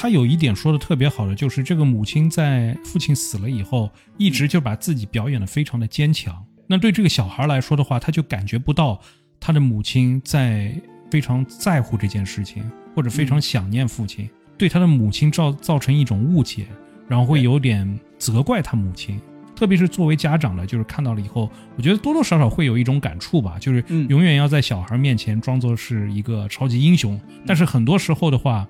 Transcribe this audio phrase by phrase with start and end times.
[0.00, 6.42] 他有一点说的特别好的，就是这个母亲在父亲死了以后，一直就把自己表演的非常的坚强。
[6.66, 8.98] 那对这个小孩来说的话，他就感觉不到
[9.38, 10.74] 他的母亲在
[11.10, 12.64] 非常在乎这件事情，
[12.96, 14.26] 或者非常想念父亲，
[14.56, 16.66] 对他的母亲造造成一种误解，
[17.06, 19.20] 然后会有点责怪他母亲。
[19.54, 28.66] 特别是作为家长的，就是看到了以后，我觉得多多少少会有一种感触吧，就是永远要在小孩面前装作是一个超级英雄，但是很多时候的话，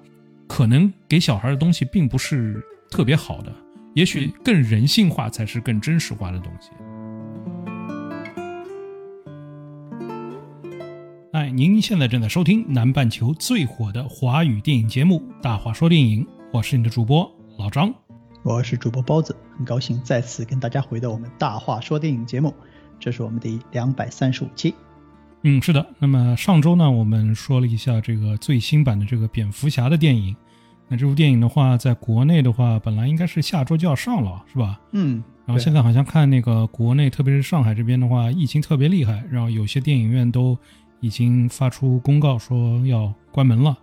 [0.50, 2.60] 可能给小孩的东西并不是
[2.91, 3.54] 特别好的，
[3.95, 6.70] 也许更人性化才是更真实化的东西。
[11.32, 17.94] 哎，您现在正在收听南半球最火的华语电影节目《大话说电影》，我是你的主播老张。
[18.42, 22.52] 我是主播包子，很高兴再次跟大家回到我们大话说电影节目，
[22.98, 24.74] 这是我们的两百三十五期。
[25.42, 25.86] 嗯，是的。
[25.98, 30.36] 那么上周呢，我们说了一下这个最新版的这个蝙蝠侠的电影。
[30.88, 34.80] 那这部电影的话，在国内的话，本来应该是下周就要上了，是吧？
[34.92, 35.22] 嗯。
[35.47, 40.56] 然后现在好像看那个国内，特别是上海这边的话，疫情特别厉害，然后有些电影院都
[41.00, 43.77] 已经发出公告说要关门了，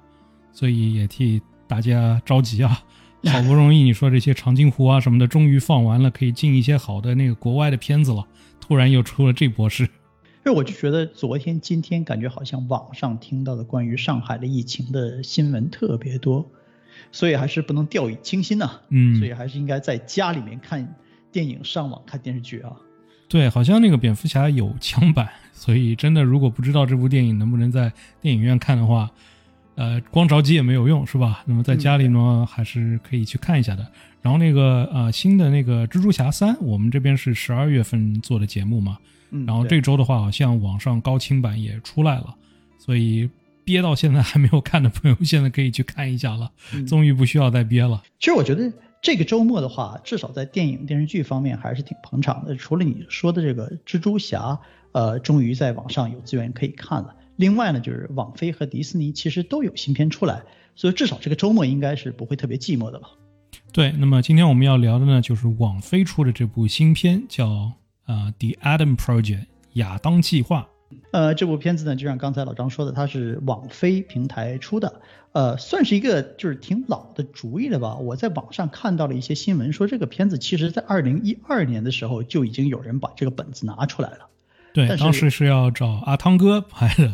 [0.52, 2.80] 所以也替大家着急啊。
[3.26, 8.24] 好不容易你说这些长津湖啊什么的，终于放完了，可以进一些好的那个国外的片子了。
[8.60, 9.90] 突然又出了这波事，
[10.48, 16.50] 这我就觉得昨天、今天感觉好像网上听到的关于上海的疫情的新闻特别多，
[17.12, 18.80] 所以还是不能掉以轻心呐。
[18.88, 20.96] 嗯，所以还是应该在家里面看
[21.34, 22.72] 电影、上网看电视剧啊。
[23.28, 29.12] 对，好像那个蝙蝠侠有枪版，所以真的如果不知道这部电影能不能在电影院看的话。
[29.76, 31.44] 呃，光着急也没有用，是吧？
[31.46, 33.86] 那么在家里呢，还是可以去看一下的。
[34.22, 38.98] 然后那个呃，新的那个蜘蛛侠三，我们这边是十二月份做的节目嘛。
[39.46, 42.36] 然后这周的话，好像网上高清版也出来了，
[42.78, 43.30] 所以
[43.66, 46.52] 憋到现在还没有看的朋友，现在可以去看一下了。
[46.88, 48.02] 终于不需要再憋了。
[48.20, 52.56] 其实我觉得这个周末的话，至少在电影电视剧方面还是挺捧场的。
[52.56, 54.58] 除了你说的这个蜘蛛侠，
[54.94, 57.14] 呃，终于在网上有资源可以看了。
[57.36, 60.42] 另外呢，就是网飞和迪士尼其实都有新片出来，
[60.76, 63.10] 所以至少这个周末应该是不会特别寂寞的吧。
[63.72, 67.72] 对，那么今天我们要聊的呢，就是网飞出的这部新片，叫
[68.08, 69.42] 呃《The Adam Project》
[69.74, 70.68] 亚当计划。
[71.12, 75.02] 呃，这部片子呢，就像刚才老张说的，它是网飞平台出的，
[75.34, 77.96] 呃，算是一个就是挺老的主意了吧。
[77.96, 84.30] 我在网上看到了一些新闻，说这个片子其实在二零一二年的时候就已经有人把这个本子拿出来了。
[84.74, 87.14] 对，当时是要找阿汤哥拍的，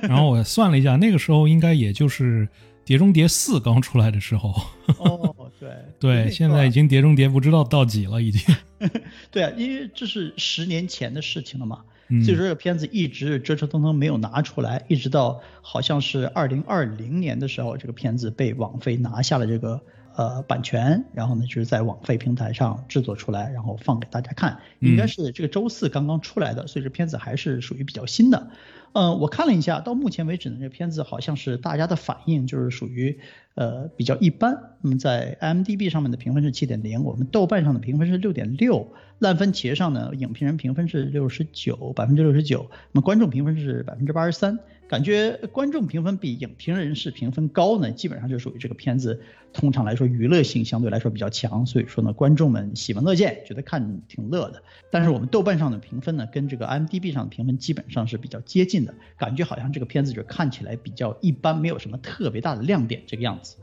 [0.08, 2.46] 然后我算了一下，那个时候应该也就是
[2.84, 4.54] 《碟中谍四》刚出来的时候。
[4.98, 8.54] 哦，对对，现在已经《碟中谍》不知道到几了，已经。
[9.30, 11.84] 对啊，因为这是十年前的事情了嘛，
[12.24, 19.80] 所以说这个片子一直折折腾腾没有拿出来，一直到好像是二零二零年的时候，这个片子被网飞拿下了这个。
[20.14, 28.50] 呃，版权，然后呢，就是在网飞平台上制作出来，然后放给大家看，应该是这个周四刚刚出来的，所以这片子还是属于比较新的。
[28.94, 33.18] 嗯，我看了一下，到目前为止呢，这片子好像是大家的反应就是属于
[33.54, 34.76] 呃比较一般。
[34.82, 44.58] 那么在 m d b 上面的评分是七点零，我们豆瓣上的评分是六点六，烂番茄上呢，影评人评分是六十九，百分之六十九，那么观众评分是百分之八十三。
[44.88, 49.22] 感觉观众评分比影评人士评分高呢，基本上就属于这个片子
[49.54, 54.62] 通常来说娱乐性相对来说比较强，所以说呢，观众们喜闻乐见，觉得看挺乐的。
[54.90, 63.56] 但是我们豆瓣上的评分呢，跟这个 m d b 上的评分基本上是比较接近的，感觉好像这个片子就看起来比较一般，没有什么特别大的亮点这个样子。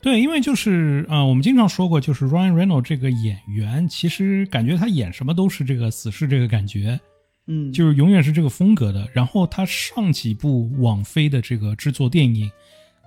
[0.00, 6.98] 对，因为就是啊，我们经常说过，就是 Ryan Reynolds 这个演员，其实感觉他演什么都是这个死侍这个感觉。
[7.48, 9.08] 嗯，就是永远是这个风格的。
[9.12, 12.48] 然后他上几部网飞的这个制作电影，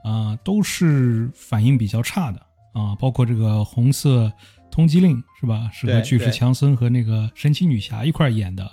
[0.03, 2.39] 啊，都是反应比较差的
[2.73, 4.29] 啊，包括这个《红色
[4.69, 5.69] 通缉令》是吧？
[5.71, 8.69] 是和巨石强森和那个神奇女侠一块演的。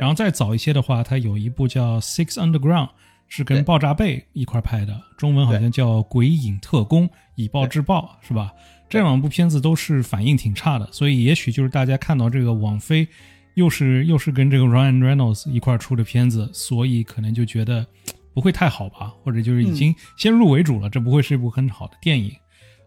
[0.00, 2.86] 然后再早一些的话，他有一部叫《Six Underground》，
[3.28, 8.52] 是跟爆炸贝一块拍的，中文好像叫《鬼影特工：以暴制暴》是吧？
[8.88, 13.06] 这两部片子都是反应挺差的，所以也许就是大家看到这个网飞。
[13.54, 17.86] 又是又是跟这个 Ryan Reynolds 一块出的片子，所以可能就觉得
[18.34, 22.32] 不会太好吧，或者就是已经先入为主了，这不会是一部很好的电影。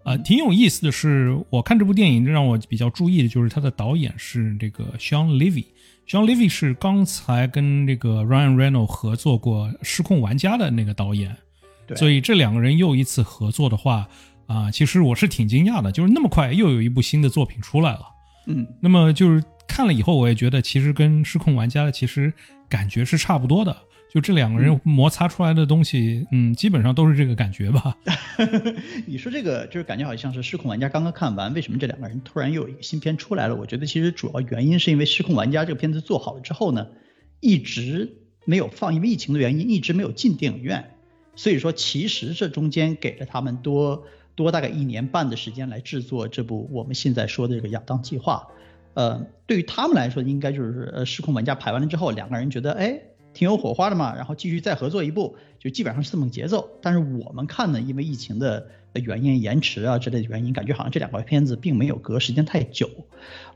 [0.03, 5.63] 啊，挺有意思的是，我看这部电影让我比较注意的就是他的导演是这个 Sean Levy。
[6.07, 11.35] Sean Levy 是刚才跟这个 Ryan Reynolds 合作过《失控玩家》的那个导演，
[11.97, 14.07] 所以这两个人又一次合作的话，
[14.45, 18.01] 啊，其实我是挺惊讶的，就是那么快又有一部新的作品出来了。
[18.47, 19.43] 嗯，那么就是。
[19.69, 22.33] 看了以后，我也觉得其实跟《失控玩家》的其实
[22.69, 23.77] 感觉是差不多的，
[24.09, 27.95] 就这两个人摩擦出来的东西，嗯，基本上都是这个感觉吧。
[29.05, 33.55] 你说这个就是感觉好像是《失控玩家》刚刚看完，为什么这两个人突然又有一个新片出来了？
[33.55, 36.87] 我觉得其实主要原因是因为《失控玩家》这个片子做好了之后呢，
[37.41, 38.13] 一直
[38.45, 40.91] 没有放，因为疫情的原因，一直没有进电影院。
[41.35, 44.05] 所以说，其实这中间给了他们多
[44.35, 48.47] 多大概一年半的时间来制作这部我们现在说的这个亚当计划。
[48.93, 52.99] 呃，对于他们来说，应该就是呃，失控玩家排完了之后，两个人觉得哎
[53.37, 56.67] 挺有火花的嘛，然后继续再合作一部，就基本上是这么个节奏。
[56.81, 62.89] 但是我们看呢，因为疫情的原因延迟啊之类的原因，感觉好像这两个片子并没有隔时间太久。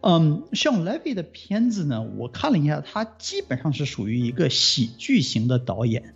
[0.01, 6.13] 嗯，像 Levy 的片子呢，我看了一下，他基本上是属于一个喜剧型的导演。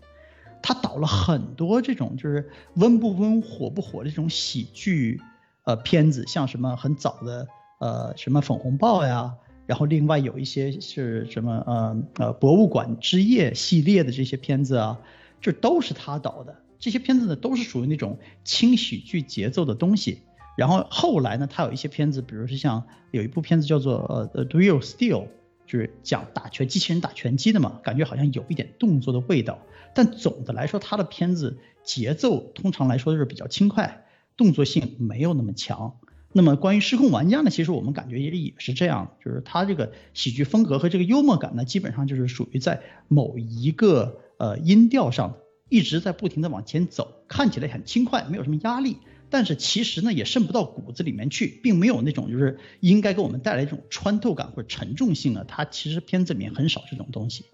[0.61, 5.19] 他导了很多这种就是温不温火不火的这种喜剧
[5.63, 7.47] 呃片子，像什么很早的
[7.79, 9.33] 呃什么粉红豹呀，
[9.65, 14.99] 然后另外有一些是什么呃呃博物馆之夜系列的这些片子啊，
[15.41, 16.55] 这都是他导的。
[16.77, 20.19] 这些片子呢都是属于那种轻喜剧节奏的东西。
[20.55, 25.27] 然后后来呢，他有一些片子，比如说像有一部片子叫做呃 Real Steel，
[25.65, 29.59] 就是讲打拳机器人打拳击的嘛，感觉好像有一点动作的味道。
[29.93, 34.05] 但总的来说，他的片子节奏通常来说都是比较轻快，
[34.37, 35.97] 动作性没有那么强。
[36.37, 45.33] 那么关于失控玩家呢，其实我们感觉也也是这样，就是他这个喜剧风格和这个幽默感呢，基本上就是属于在某一个呃音调上
[45.69, 48.97] 一直在不停的往前走，看起来很轻快，没有什么压力，
[49.29, 57.45] 但是其实呢也渗不到骨子里面去，并没有那种就是应该给我们带来这种穿透感或者沉重性啊，它其实片子里面很少这种东西。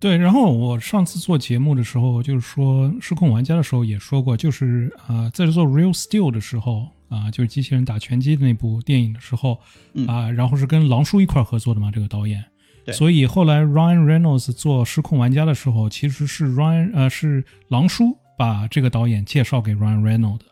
[0.00, 9.60] 对，然后我上次做节目的时候，就是说《失控玩家》的时候也说过，就是啊，在做《Real Steel》的时候啊，就是机器人打拳击的那部电影的时候
[10.06, 12.44] 啊，然后是跟狼叔一块合作的嘛，这个导演。
[12.92, 20.44] 所以后来 Ryan Reynolds 做《失控玩家》的时候，其实是 Ryan 呃是狼叔把这个导演介绍给 Ryan Reynolds 的。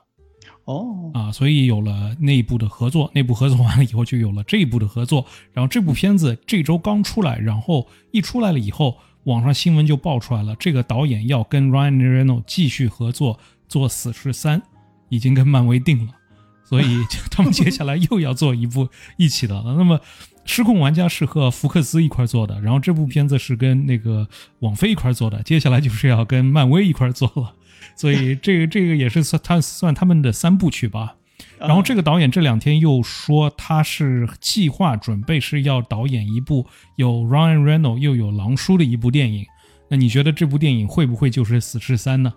[0.64, 1.10] 哦。
[1.14, 5.26] 啊，所以有了内部的合作，内部合作完了以后，就有了这一部的合作。
[5.52, 8.96] 然后这部片子这周刚出来，然后一出来了以后。
[9.25, 13.38] 网上新闻就爆出来了，这个导演要跟 Ryan Reynolds 继续合作
[13.69, 14.58] 做《死侍三》，
[15.10, 16.12] 已经跟漫威定了，
[16.72, 18.88] 所以他们接下来又要做一部
[19.19, 19.74] 一起的了。
[19.76, 19.98] 那么，
[20.46, 24.26] 《失控玩家》是和福克斯一块做的，然后这部片子是跟那个
[24.60, 27.52] 网飞一块做的，接下来就是要跟漫威一块做了，
[27.94, 31.14] 所以这个这个也是算他算他们的三部曲吧。
[31.58, 36.66] 然后这个导演这两天又说他是计划准备是要导演一部
[36.96, 39.44] 有 Ryan Reynolds 又有狼叔的一部电影，
[39.90, 42.32] 那你觉得这部电影会不会就是《死侍三》呢？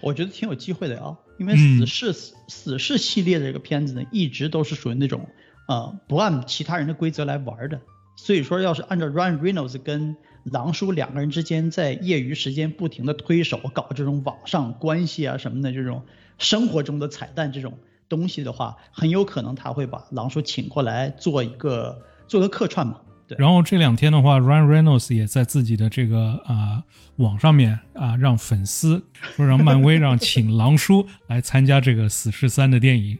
[0.00, 2.14] 我觉得挺有机会的啊，因为《死侍》
[2.46, 5.28] 死侍系列的这个片子呢，一直都是属于那种
[5.66, 7.80] 呃不按其他人的规则来玩的，
[8.16, 16.04] 所以说要是按照 Ryan Reynolds 跟狼叔两个人之间在业余时间不停的推手搞这种网上关系啊什么的这种
[16.38, 17.74] 生活中的彩蛋这种。
[18.08, 23.00] 东西的话，很有可能他会把狼叔请过来做一个做个客串嘛。
[23.26, 23.36] 对。
[23.38, 26.82] 然后这两天的话，Ryan Reynolds 也在自己的这个啊
[27.16, 29.04] 网上面啊，让粉丝
[29.36, 33.18] 说让漫威让请狼叔来参加这个死侍三的电影。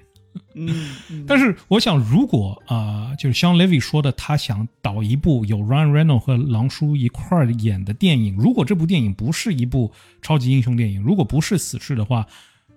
[0.55, 1.25] 嗯。
[1.27, 12.27] 但是我想，如果啊，就是像 Levy 说的，他想导一部有 Ryan Reynolds 和狼叔一块儿演的电影，如果这部电影不是一部超级英雄电影，如果不是死侍的话。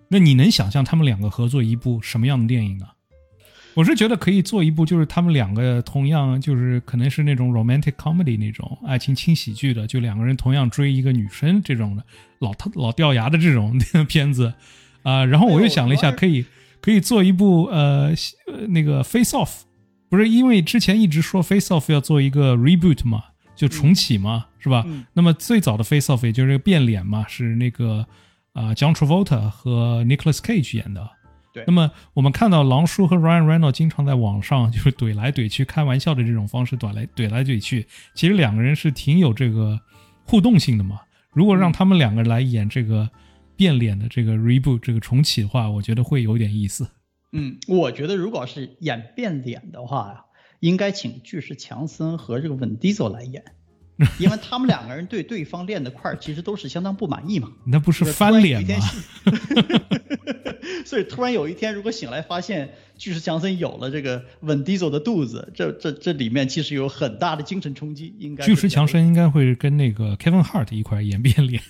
[0.08, 2.86] 那你能想象他们两个合作一部什么样的电影呢？
[3.76, 12.04] 我是觉得可以做一部，就是他们两个同样就是可能是那种 romantic comedy 那种爱情轻喜剧的，就两个人同样追一个女生这种的
[12.40, 13.78] 老老掉牙的这种
[14.08, 14.54] 片子
[15.04, 15.26] 啊。
[15.26, 16.46] 然后我又想了一下，可以
[16.82, 18.14] 可以做一部呃
[18.70, 19.62] 那个 Face Off，
[20.10, 23.24] 不是因为之前一直说 Face Off 要做一个 reboot 嘛，
[23.56, 24.86] 就重启嘛，是吧？
[25.14, 28.06] 那么最早的 Face Off 也就是变脸嘛，是那个。
[28.56, 31.06] 啊，John Travolta 和 Nicholas Cage 演的。
[31.56, 31.64] 对。
[31.66, 39.80] 那么我们看到狼叔和 Ryan Reynolds 经常在网上就是怼来怼去、开玩笑的这种方式怼来怼来怼去，其实两个人是挺有这个
[40.26, 41.00] 互动性的嘛。
[41.32, 43.10] 如果让他们两个人来演这个
[43.56, 46.90] 变脸的这个 reboot 这个重启的话，我觉得会有点意思。
[47.32, 50.26] 嗯，我觉得如果是演变脸的话呀，
[50.60, 53.44] 应该请巨石强森和这个 Diesel 来演。
[54.20, 58.90] 因为他们两个人对对方练的块儿其实都是相当不满意嘛， 那不是翻脸吗？
[60.86, 68.14] 所以突然有一天，如果醒来发现巨石强森有了这个稳迪走的肚子，这这这里面其实有很大的精神冲击。
[68.20, 71.62] 应该巨石强森应该会跟那个 Kevin Hart 一块演变脸，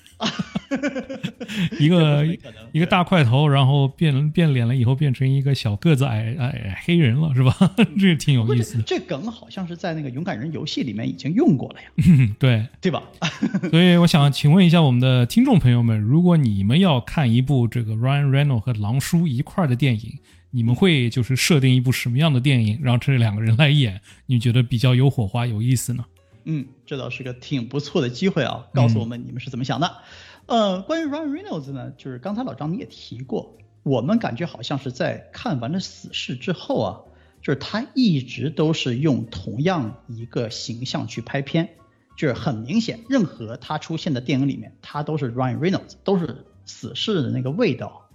[1.79, 2.25] 一个
[2.72, 7.55] 一个大块头，然后变变脸了以后变成一个小个子矮矮黑人了，是吧？
[8.00, 8.82] 这挺有意思。
[8.86, 11.88] 这梗好像是在那个勇敢人游戏里面已经用过了呀，
[12.38, 13.03] 对对吧？
[13.72, 20.20] 所以我想请问一下我们的听众朋友们，如果你们要看一部这个 Ryan Reynolds 和狼叔一块的电影。
[20.55, 24.00] 你们会就是设定一部什么样的电影，让这两个人来演？
[24.25, 26.05] 你觉得比较有火花、有意思呢？
[26.45, 28.65] 嗯，这倒是个挺不错的机会啊！
[28.74, 29.97] 告诉我们你们是怎么想的。
[30.45, 37.01] 呃，关于 Ryan Reynolds 呢，就是刚才老张你也提过，我们感觉好像是在看完了《死侍》之后啊，
[37.41, 41.71] 就是他一直都是用同样一个形象去拍片，
[42.15, 48.09] 就是很明显，任何他出现的电影里面，他都是 Ryan Reynolds，都是死侍的那个味道。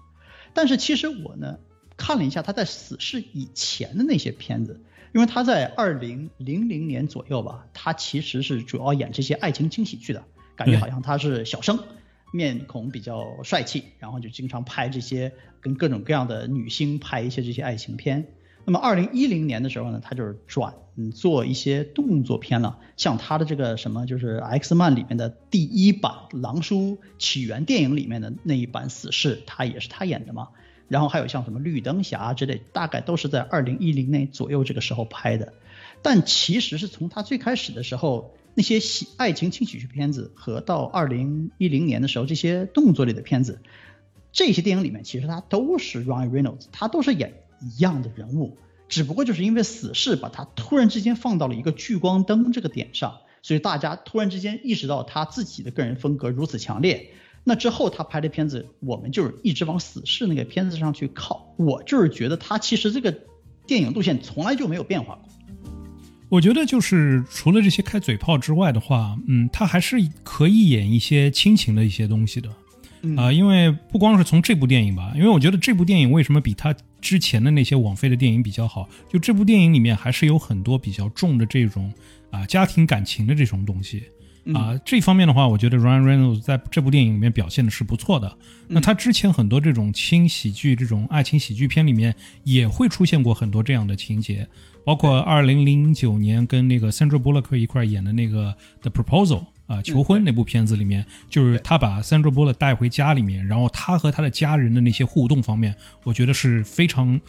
[0.55, 1.59] 但是其实我呢。
[2.01, 4.81] 看了一下他在死侍以前的那些片子，
[5.13, 10.25] 因为他在二零零零年左右吧，他其实是主要演这些爱情惊喜剧的，
[10.57, 11.79] 感觉好像他是小生，
[12.33, 18.27] 面孔比较帅气，然后就经常拍这些跟各种各样的女星拍一些这些爱情片。
[18.65, 20.75] 那么二零一零年的时候呢，他就是转
[21.15, 30.49] 做一些动作片了，像他的这个什么就是《X man》里面的第一版《狼叔起源》电影里面的那一版死侍，他也是他演的嘛。
[30.91, 35.53] 然后还有像什么绿灯侠之类，大概都是在二零一零年左右这个时候拍的。
[36.03, 43.61] 但其实是从他最开始的时候，那些喜爱情轻喜剧片子和到二零一零年的时候这些动作类的片子，
[44.33, 57.13] 这些电影里面其实他都是 Ryan Reynolds，他都是演一样的人物，只不过就是因为死侍把他突然之间放到了一个聚光灯这个点上，所以大家突然之间意识到他自己的个人风格如此强烈。
[57.43, 61.55] 那之后他拍的片子，我们就是一直往死侍那个片子上去靠。
[61.57, 63.17] 我就是觉得他其实这个
[63.67, 65.25] 电影路线从来就没有变化过。
[66.29, 72.49] 我觉得就是除了这些开嘴炮之外的话，嗯，他还是可以演一些亲情的一些东西的。
[73.17, 78.87] 啊，因为不光是从这部电影吧，因为我觉得这部电影为什么比他之前的那些网飞的电影比较好？
[79.09, 81.91] 就这部电影里面还是有很多比较重的这种
[82.31, 84.03] 啊家庭感情的这种东西。
[84.55, 88.37] 啊，这方面的话，我觉得 Ryan Reynolds 在这部电影里面表现的是不错的。
[88.69, 92.15] 那他之前很多这种轻喜剧、这种爱情喜剧片里面
[92.45, 94.47] 也会出现过很多这样的情节，
[94.85, 107.21] 包括二零零九年跟那个 Sandra Bullock 一块演的那个 The Proposal 啊，求婚那部片子里面，就是他把 Sandra Bullock 带回家里面，然后他和他的家人的那些互动方面，我觉得是非常，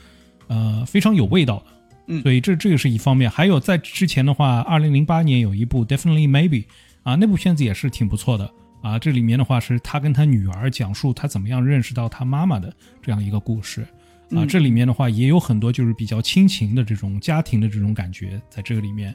[0.47, 1.65] 呃，非常有味道的。
[2.07, 3.29] 嗯，所以这这个是一方面。
[3.29, 6.65] 还有在之前的话二零零八年有一部 Definitely Maybe。
[7.03, 8.99] 啊，那部片子也是挺不错的啊。
[8.99, 13.85] 这里面的话是他跟他女儿讲述他怎么样认识到他妈妈的这样一个故事
[14.31, 14.45] 啊。
[14.45, 19.13] 这里面的话也有很多就是比较亲情的这种家庭的这种感觉在这个里面。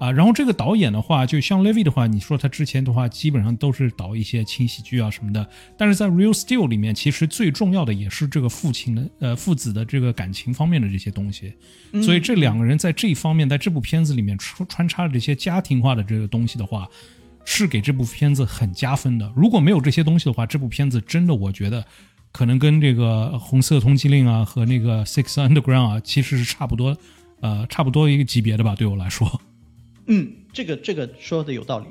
[0.00, 5.46] 啊，然后这个导演的话，就像 Levy 的话，你说他之前的话基本上都是导一些轻喜剧啊什么的，
[5.76, 11.52] 但是在 Real Steel 里面，其实最重要的也是这个父亲的呃父子的这个感情方面的这些东西，
[12.02, 16.88] 所以这两个人在这一方面，在这部片子里面穿穿插的这些家庭化的这个东西的话，
[17.52, 19.32] 是给这部片子很加分的。
[19.34, 21.84] 如果没有这些东西的话，这部片子真的我觉得
[22.30, 26.96] 可能跟这个红色通缉令啊和那个 Six Underground 啊其实是差不多，
[27.40, 29.40] 呃差不多一个级别的吧，对我来说。
[30.06, 31.86] 嗯，这个这个说的有道理。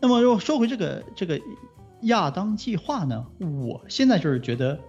[0.00, 1.38] 那么，如果说回这个这个
[2.04, 4.80] 亚当计划呢，我现在就是觉得，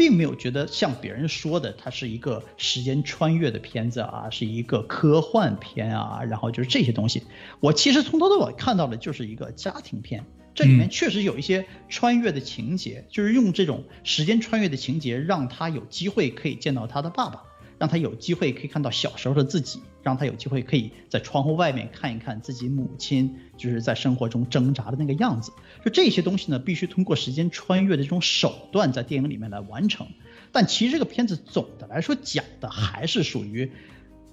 [0.00, 7.22] 并没有觉得像别人说的，它是一个时间穿越的片子啊，是一个科幻片啊，然后就是这些东西。
[7.60, 17.42] 我其实从头到尾看到的就是一个家庭片，这里面确实有一些穿越的情节，就是用这种时间穿越的情节，让他有机会可以见到他的爸爸。
[17.80, 25.50] 让他有机会可以看到小时候的自己，让他有机会可以在窗户外面看一看自己母亲就是在生活中挣扎的那个样子。
[25.82, 30.06] 就这些东西呢，必须通过时间穿越的这种手段在电影里面来完成。
[30.52, 33.72] 但其实这个片子总的来说讲的还是属于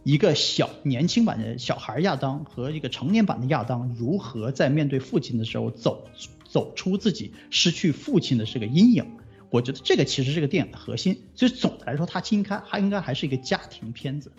[0.03, 6.09] 一个小年轻版的小孩亚当和一个成年版的亚当如何在面对父亲的时候走
[6.43, 9.05] 走出自己失去父亲的这个阴影。
[9.49, 14.31] 我觉得这个其实是个电影的核心，所以总的来说，它应该它应该还是一个家庭片子。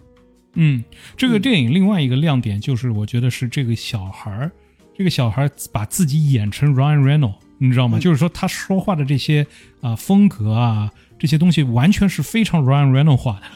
[0.55, 0.85] 嗯，
[1.17, 4.51] 这个电影另外一个亮点就是，我觉得是这个小孩儿，
[4.97, 7.99] 这个小孩儿把自己演成 Ryan Reynolds，你知道吗？
[7.99, 9.47] 就是说他说话的这些
[9.81, 13.47] 啊风格啊这些东西，完全是非常 Ryan Reynolds 化的。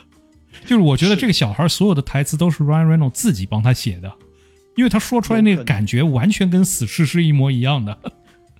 [0.64, 4.12] 就是我觉得这个小孩所有的台词都是 Ryan Reynolds 自己帮他写的，
[4.76, 7.98] 因为他说出来那个感觉完全跟死侍是一模一样的。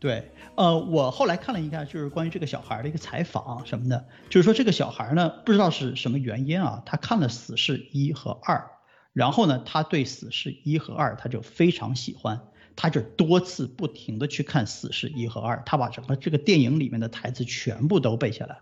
[0.00, 0.22] 对。
[0.54, 8.70] 呃，我后来看了一下，就是关于这个小孩的一个采访什么的，就是说这个小孩呢，不知道是什么原因啊，他看了《死侍一》和二，
[9.14, 12.40] 然后呢，他对《死侍一》和二他就非常喜欢，
[12.76, 18.58] 他就多次不停的去看《死侍一》和二，他把整个这个电影里面的台词全部都背下来。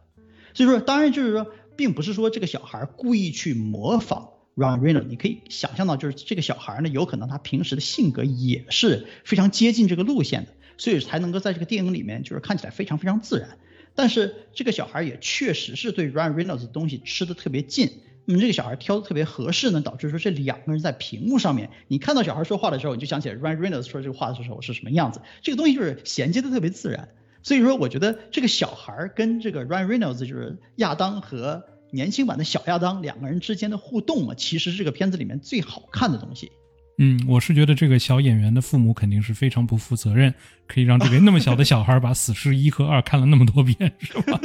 [0.55, 4.29] 所以说，当然就是说，并不是说这个小孩故意去模仿。
[4.57, 13.51] Ryan Reynolds，你可以想象到，就是这个小孩呢，有可能他平时的性格也是非常接近这个路线的，所以才能够在这个电影里面就是看起来非常非常自然。
[13.95, 17.91] 但是这个小孩也确实是对 Ryan Reynolds 的东西吃的特别近，
[18.25, 27.11] 那么这个小孩挑的特别合适呢，导致说这两个人在屏幕上面，你看到小孩说话的时候，你就想起来 Ryan Reynolds 说这个话的时候是什么样子，这个东西就是衔接的特别自然。
[27.43, 31.63] 所以说，我觉得这个小孩跟这个 Ryan Reynolds 就是亚当和。
[31.93, 36.53] 年轻版的小亚当两个人之间的互动啊，其实是这个片子里面最好看的东西。
[36.99, 40.33] 嗯，我是觉得这个小演员的父母肯定是非常不负责任，
[40.73, 44.41] 可以让这个那么小的小孩把《死侍一》和二看了那么多遍，是吧？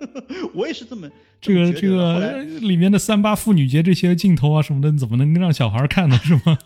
[0.52, 1.08] 我也是这么
[1.40, 6.18] 这个这个里面的三八妇女节这些镜头啊什么的，怎么能让小孩看呢？
[6.22, 6.58] 是吗？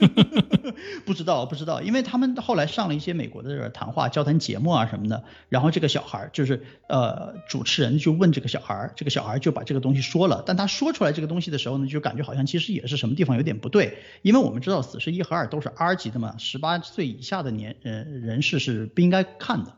[1.07, 19.73] 不知道，不知道，因为他们后来上了一些美国的这谈话交谈节目啊什么的，然后这个小孩就是呃主持人就问这个小孩，这个小孩就把这个东西说了，但他说出来这个东西的时候呢，就感觉好像其实也是什么地方有点不对，因为我们知道《死侍一》和二都是 R 级的嘛，十八岁以下的年呃人士是不应该看的。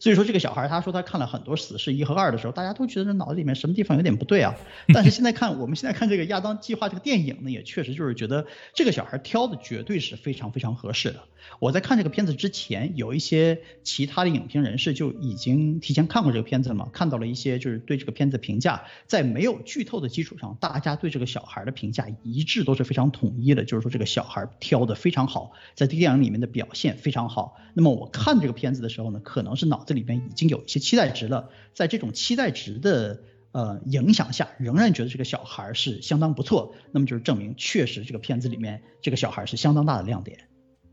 [0.00, 4.56] 所以说这个小孩他说他看了很多《死侍一》和二的时候，大家都觉得这脑子里面什么地方有点不对啊。
[4.92, 11.20] 但是现在看我们现在看这个亚当计划这个电影呢，也确实就是觉得这个小孩挑的绝对是非常非常合适的。
[11.58, 27.56] 我在看这个片子之前，有一些其他的影评人士就已经提前看过这个片子了嘛，看到了一些就是对这个片子评价，在没有剧透的基础上，大家对这个小孩的评价一致都是非常统一的，就是说这个小孩挑的非常好，在电影里面的表现非常好。
[27.74, 33.20] 那么我看这个片子的时候呢，可能是脑子子里面已经有一些期待值了，在这种期待值的
[33.50, 40.38] 呃影响下，仍然觉得这个小孩是相当不错，那么就是证明确实这个片子里面这个小孩是相当大的亮点。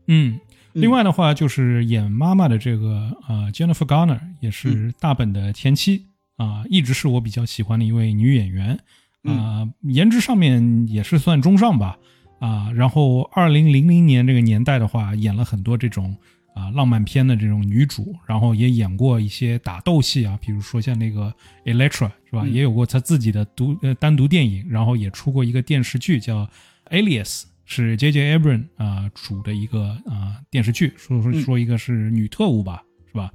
[0.08, 0.40] 嗯，
[0.72, 8.80] 另外的话就是演妈妈的这个呃 Jennifer Garner 也是大本的前妻啊，一直是我比较喜欢的一位女演员。
[9.22, 11.98] 啊，颜值上面也是算中上吧。
[12.40, 16.16] 啊，然后二零零零年这个年代的话，演了很多这种
[16.58, 21.32] 啊浪漫片的这种女主，然后也演过一些打斗戏啊，比如说像那个
[21.64, 26.48] Electra 是吧，也有过她自己的独呃单独电影，然后也出过一个电视剧叫
[26.90, 27.44] Alias。
[27.70, 28.38] 是 J.J.
[28.38, 33.30] Abrams 啊主的一个啊电视剧，说说说一个是女特务吧，是吧？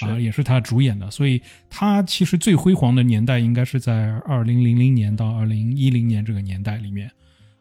[0.00, 7.10] 啊，也是他主演的，所以他其实最辉煌的年代应该是在二零零零年到二零一零年这个年代里面，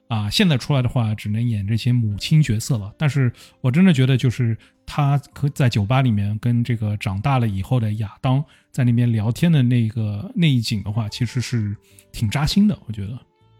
[0.10, 2.92] 啊，现在出来的话只能演这些母亲角色了。
[2.98, 11.78] 但是我真的觉得，就是他可在酒吧里面跟这个长大了以后的亚当在那边聊天的那个那一景的话，其实是
[12.12, 13.20] 挺扎心的，我觉得。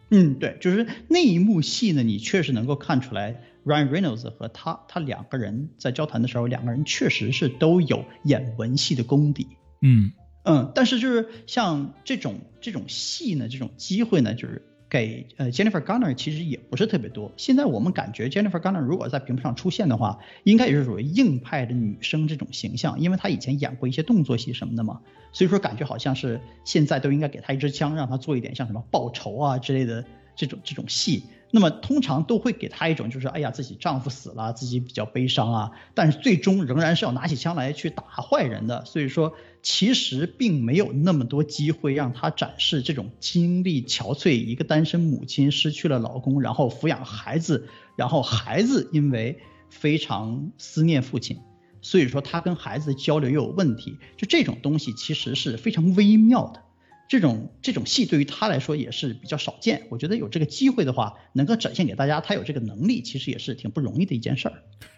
[0.10, 9.48] 嗯，对，就是那一幕戏呢，你确实能够看出来，Ryan Reynolds 和他他两个人在交谈的时候，两个人确实是都有演文戏的功底。
[9.84, 10.12] 嗯
[10.46, 14.66] 嗯，但是就是像这种这种戏呢，这种机会呢，就是。
[14.90, 17.32] 给呃 Jennifer Garner 其实也不是特别多。
[17.38, 25.00] 现在我们感觉 Jennifer Garner 如果在屏幕上出现的话，应该也是属于硬派的女生这种形象，因为她以前演过一些动作戏什么的嘛。
[25.32, 30.04] 所以说感觉好像是现在都应该给她一支枪，让她做一点像什么报仇啊之类的
[30.36, 31.24] 这种这种戏。
[31.52, 38.86] 那么通常都会给她一种就是哎呀自己丈夫死了，自己比较悲伤啊，但是最终仍然是要拿起枪来去打坏人的。
[38.86, 39.34] 所以说。
[39.62, 49.38] 其实并没有那么多机会让她展示这种经历憔悴，一个单身母亲失去了老公，然后抚养孩子，然后孩子因为
[49.70, 51.40] 非常思念父亲，
[51.82, 56.64] 所以说她跟孩子的交流又有问题，就这种东西其实是非常微妙的。
[57.10, 64.54] 这种这种戏对于他来说也是比较少见，我觉得有这个机会的话，能够展现给大家，他有这个能力，其实也是挺不容易的一件事儿。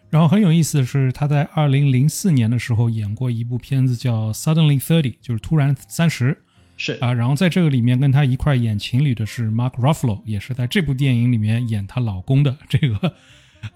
[0.10, 6.38] 然后很有意思的是，他在二零零四年的时候演过一部片子叫《Suddenly Thirty》，就是突然三十，
[6.76, 7.14] 是啊。
[7.14, 13.14] 然后在这个里面跟他一块演情侣的是 Mark Ruffalo，也是在这部电影里面演她老公的这个，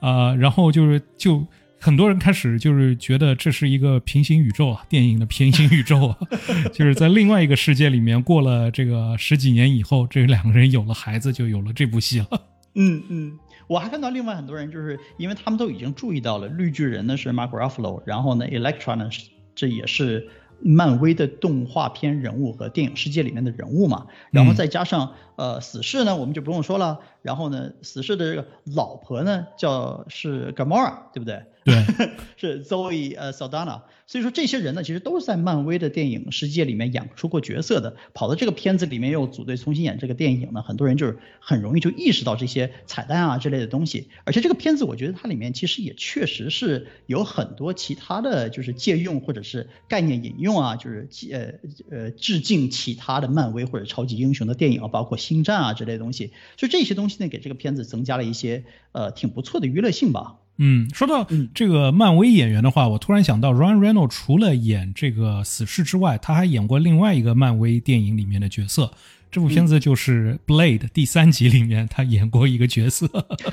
[0.01, 0.35] 啊。
[0.35, 1.47] 然后就是就
[1.85, 6.17] 很多人开始就是觉得这是一个平行宇宙啊，电影的平行宇宙啊，
[6.73, 12.41] 就是在另外一个世界里面过了这个十几年以后，这两个人有了孩子，就有了这部戏了。
[12.73, 13.39] 嗯嗯。
[13.67, 20.27] 我还看到另外很多人，就是因为他们都已经注意到了绿巨人呢是 Mark Ruffalo，然后呢 Electra 呢是这也是
[20.63, 31.43] 漫威的动画片人物和电影世界里面的人物嘛，然后再加上呃死侍呢我们就不用说了，然后呢死侍的这个老婆呢叫是 Gamora 对不对？
[31.65, 31.83] 对，
[32.37, 33.81] 是 Zoe 呃 Saldana。
[34.07, 44.09] 所以说这些人呢，其实都是在漫威的电影世界里面演出过角色的，跑到这个片子里面又组队重新演这个电影呢，很多人就是很容易就意识到这些彩蛋啊之类的东西。
[44.25, 51.53] 而且这个片子我觉得它里面其实也确实是有很多其他的就是借用或者是概念引用啊，就是呃
[51.89, 56.31] 呃致敬其他的漫威或者超级英雄的电影，包括星战啊之类的东西。
[56.57, 60.35] 所以这些东西呢，给这个片子增加了一些呃挺不错的娱乐性吧。
[60.57, 68.91] 嗯，说到这个漫威演员的话，我突然想到，Ryan Reynolds 除了演这个死侍之外，他还演过另外一个漫威电影里面的角色。
[69.29, 73.05] 这部片子就是《Blade》第三集里面，他演过一个角色。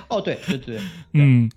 [0.08, 0.78] 哦，对对对，
[1.12, 1.50] 嗯。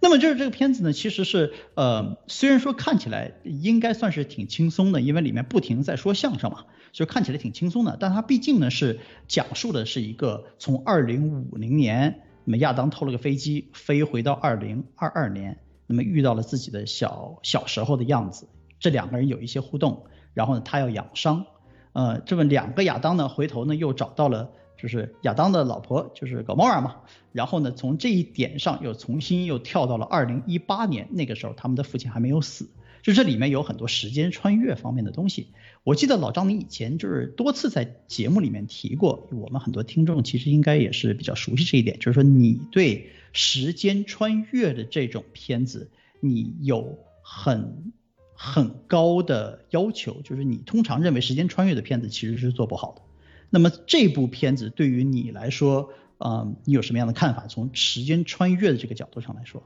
[0.00, 7.96] 那么就是这个片子呢，其实是呃，虽然说看起来应该算是挺轻松的，因为里面不停在说相声嘛，就看起来挺轻松的。
[7.98, 12.20] 但它毕竟呢是讲述的是一个从二零五零年。
[12.48, 18.48] 那么亚当偷了个飞机，飞回到二零二二年，那么遇到了自己的小小时候的样子。
[18.78, 21.44] 这两个人有一些互动，然后呢，他要养伤。
[21.92, 26.98] 呃，这么两个亚当呢，回头呢又找到了，就是亚当的老婆，就是搞莫尔嘛。
[27.32, 32.70] 然后呢，从这一点上又重新又跳到了二零一八年，那个时候他们的父亲还没有死。
[33.02, 35.48] 就这里面有很多时间穿越方面的东西。
[35.84, 47.92] 我记得老张，你以前就是多次在节目里面提过，我们很多听众其实应该也是比较熟悉这一点，就是说你对时间穿越的这种片子，你有很
[48.34, 53.02] 很高的要求，就是你通常认为时间穿越的片子其实是做不好的。
[53.48, 57.46] 那么这部片子对于你来说，嗯，你有什么样的看法？
[57.46, 59.62] 从时间穿越的这个角度上来说，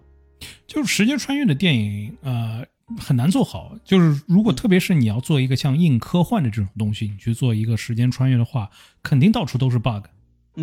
[0.67, 2.67] 就是时间穿越的电影，呃。
[2.99, 8.71] 很难做好，就是如果特别是你要做一个像硬科幻的这种东西，你去做一个时间穿越的话，
[9.03, 10.07] 肯定到处都是 bug，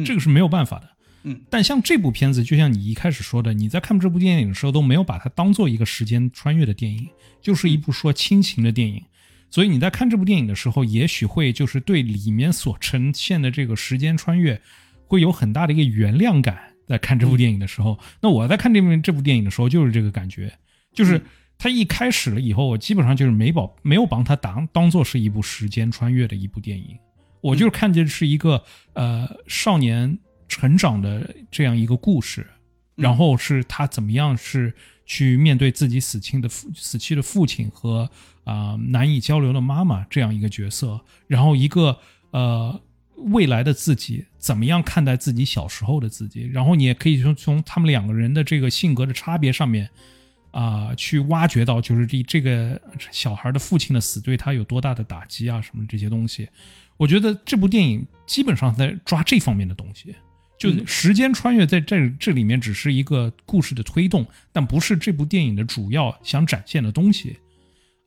[0.05, 0.89] 这个是没有办法的。
[1.23, 7.07] 嗯，但像这部片子，就像你一开始说的，你在看这部电影的时候都没有把它当做一个时间穿越的电影，
[7.41, 9.03] 就是一部说亲情的电影，
[9.49, 14.61] 所以你在看这部电影的时候，也许会就是对里面所呈现的这个时间穿越
[15.05, 16.57] 会有很大的一个原谅感。
[16.87, 20.53] 在看这部电影的时候，那我在看这部这部电影的时候就是这个感觉，
[20.93, 21.21] 就是。
[21.59, 26.95] 他一开始了以后，我基本上就是没把没有把它当当做是一部时间穿越的一部电影，
[27.41, 32.45] 我就是看见是一个呃少年成长的这样一个故事，
[32.95, 34.71] 然后是他怎么样是
[35.07, 38.07] 去面对自己死亲的父死去的父亲和
[38.43, 41.97] 啊难以交流的妈妈这样一个角色，然后一个
[42.29, 42.79] 呃
[43.15, 49.89] 未来的自己怎么样看待自己小时候的自己，然后你也可以从从他们两个人的这个性格的差别上面。
[50.57, 56.49] 啊，去挖掘到就是这这个小孩的父亲的死对他有多大的打击啊，什么这些东西，
[56.97, 60.15] 我觉得这部电影基本上在抓这方面的东西，
[60.57, 67.37] 就时间穿越在这这里面只是一个故事的推动，但不是这部电影的主要想展现的东西，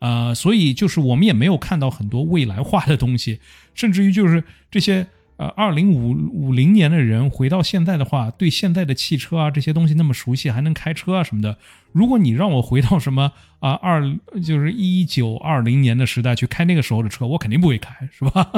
[0.01, 3.39] 啊，所以就是我们也没有看到很多未来化的东西，
[3.77, 5.07] 甚至于就是这些。
[5.41, 11.57] 呃，二零五五零年的人回到现在的话，对现在的汽车啊这些东西那么熟悉，还能开车啊什么的。
[11.93, 14.03] 如果你让我回到什么啊二
[14.45, 18.53] 就是一九二零年的时代去开那个时候的车，我肯定不会开，是吧？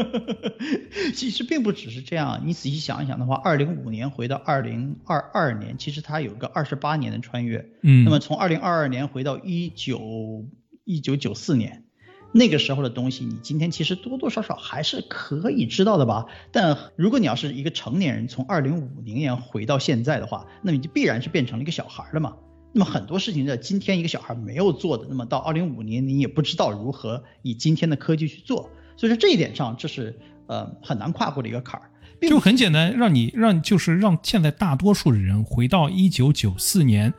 [1.16, 7.64] 其实并不只是这样，你仔细想一想的话，二零五年回到二零二二年，其实它有个二十八年的穿越。
[7.80, 10.44] 嗯，那么从二零二二年回到一九
[10.84, 11.84] 一九九四年。
[12.32, 16.26] 那个时候的东西，你今天其实多多少少还是可以知道的吧？
[16.52, 22.36] 但如果你要是一个成年人，从二零五零年回到现在的话，那么你就必然是变成了一个小孩了嘛。
[22.72, 28.70] 那么很多事情在今天一个小孩没有做的，那么到二零五年你也不知道如何以今天的科技去做。
[28.96, 30.16] 所以说这一点上，这是
[30.46, 31.90] 呃很难跨过的一个坎儿。
[32.20, 37.12] 就很简单，让你让就是让现在大多数的人回到一九九四年，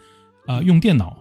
[0.45, 1.17] 啊，用电脑，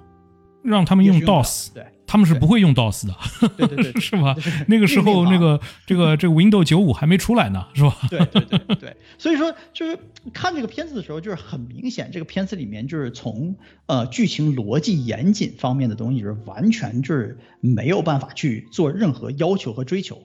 [0.63, 1.73] 让他们用 DOS。
[1.75, 1.85] 对。
[2.11, 3.15] 他们是不会用 DOS 的，
[3.57, 4.35] 对对 对，是吧？
[4.67, 7.97] 那个时候，那个这个这个 Windows 九五还没出来呢，是吧？
[8.11, 9.97] 对对对对，所以说就是
[10.33, 13.55] 看这个片子的时候，就是很明显，这个片子里面就是从
[13.87, 20.21] 呃剧情逻辑严谨方面的东西，就是完全就是没有办法去做任何要求和追求。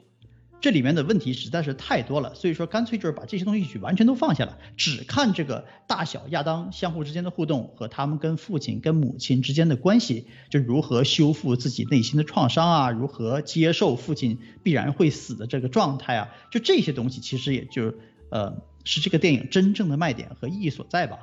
[0.61, 17.93] 这里面的问题实在是太多了，所以说干脆就是把这些东西去完全都放下了，只看这个大小亚当相互之间的互动和他们跟父亲跟母亲之间的关系，就如何修复自己内心的创伤啊，如何接受父亲必然会死的这个状态啊，就这些东西其实也就
[18.31, 21.19] 呃是这个电影真正的卖点和意义所在吧。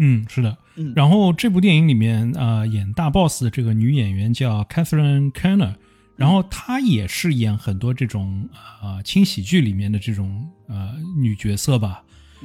[0.00, 0.56] 嗯，是的。
[0.74, 5.74] 嗯，然后这部电影里面啊演大 boss 的这个女演员叫 Catherine Keener。
[6.20, 8.46] 然后她也是演很多这种
[8.82, 12.04] 呃轻喜剧里面的这种呃女角色吧，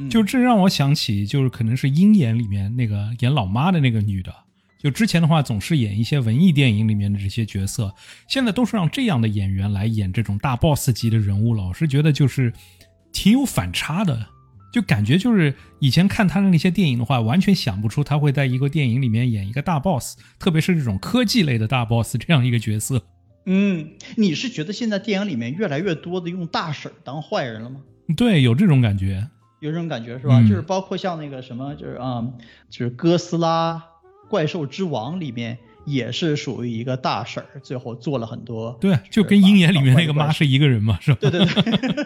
[0.09, 4.33] 就这让我想起就是可能是《鹰眼》里面那个演老妈的那个女的，
[4.79, 7.93] 就之前的话，总是演一些文艺电影里面的这些角色，
[8.29, 12.53] 现在都是让这样的演员来演这种大 boss 级的人物，了，我是觉得就是
[13.11, 14.25] 挺有反差的，
[14.71, 23.03] 就感觉就是以前看他的那些电影的话，完全想不出他会在一个电影里面演一个大 boss，特别是这种科技类的大 boss 这样一个角色。
[23.45, 27.81] 嗯，你是觉得现在电影里面越来越多的用大婶当坏人了吗？
[28.17, 29.27] 对，有这种感觉，
[29.59, 30.41] 有这种感觉是吧？
[30.41, 32.27] 就是包括像那个什么，就是啊，
[32.69, 33.83] 就是哥斯拉。
[34.27, 38.77] 怪兽之王里面也是属于一个大婶儿，最后做了很多。
[38.81, 41.17] 对，就跟鹰眼里面那个妈是一个人嘛，是吧？
[41.21, 42.05] 对对对。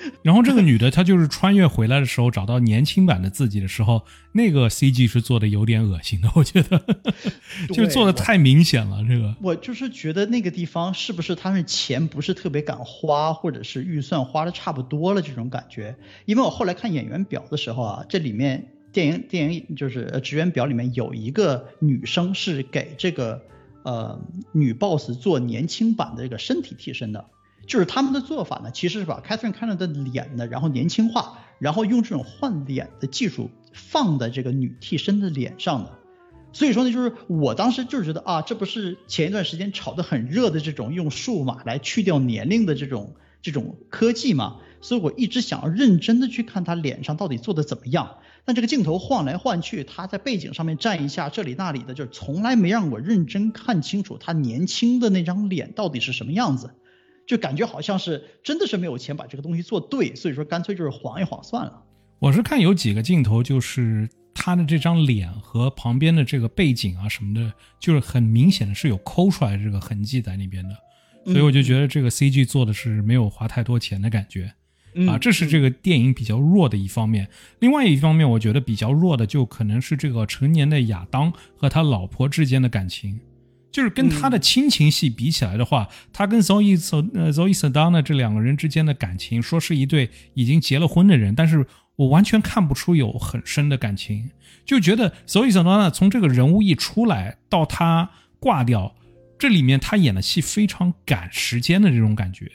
[0.22, 6.82] 然后这个女的她就是穿越回来的时候，找到年轻版的自己的时候，那个 CG 是做的有点恶心的，我觉得，
[7.72, 9.04] 就做的太明显了。
[9.08, 15.94] 这个我就是觉得那个地方是不是他们钱不是特别敢花，或者是预算花的差不多了这种感觉？
[16.26, 18.68] 因为我后来看演员表的时候啊，这里面。
[18.92, 23.42] 电影电影就是职员表里面有一个女生是给这个
[23.84, 24.20] 呃
[24.52, 27.26] 女 boss 做年轻版的这个身体替身的，
[27.66, 35.98] 就是他们的做法呢，其实是把 Catherine Keener 的脸呢，然后年轻化，然后用这种换脸的技术放在这个女替身的脸上的。
[36.52, 44.56] 所以说呢，就是我当时就是觉得啊，这不是前一段时间炒得很热的这种用数码来去掉年龄的这种这种科技嘛？
[44.80, 48.16] 所以我一直想要认真的去看她脸上到底做的怎么样。
[48.44, 56.70] 但这个镜头晃来晃去，他在背景上面站一下，这里那里的，就是从来没让我认真看清楚他年轻的那张脸到底是什么样子，
[57.26, 61.82] 就感觉好像是真的是没有钱把这个东西做对，所以说干脆就是晃一晃算了。
[62.18, 70.74] 我是看有几个镜头，就是他的这张脸和旁边的这个背景啊什么的，就是很明显的是有抠出来这个痕迹在那边的，
[71.26, 74.52] 所以我就觉得这个 CG 做的是没有花太多钱的感觉。
[75.08, 77.28] 啊，这是这个电影比较弱的一方面。
[77.60, 83.20] 另外一方面，我觉得比较弱的就可能是这个成年的亚当和他老婆之间的感情，
[83.70, 91.64] 就是跟他的亲情戏比起来的话，他跟 Zoe Zoe Saldana 这两个人之间的感情，说是一对已经结了婚的人，但是
[91.96, 94.30] 我完全看不出有很深的感情，
[94.64, 98.96] 就觉得 Zoe Saldana 从这个人物一出来到他挂掉，
[99.38, 102.50] 这里面他演的戏非常赶时间的这种感觉。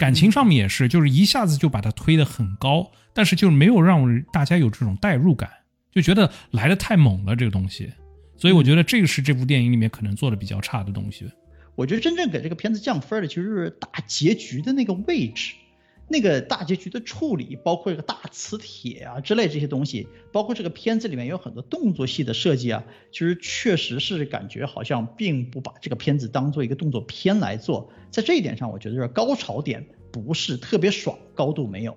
[0.00, 5.50] 感情上面也是，就是一下子就把它推得很高，但是就是没有让大家有这种代入感，
[5.92, 7.92] 就觉得来的太猛了这个东西，
[8.34, 11.30] 所以我觉得这个是这部电影里面可能做的比较差的东西。
[11.74, 15.52] 我觉得真正给这个片子降分的其实是大结局的那个位置。
[16.12, 31.96] 那个大结局的处理，包括这个大磁铁啊之类这些东西，包括这个片子里面有很多动作戏的设计啊，其实确实是感觉好像并不把这个片子当做一个动作片来做，在这一点上，我觉得就是高潮点不是特别爽，高度没有。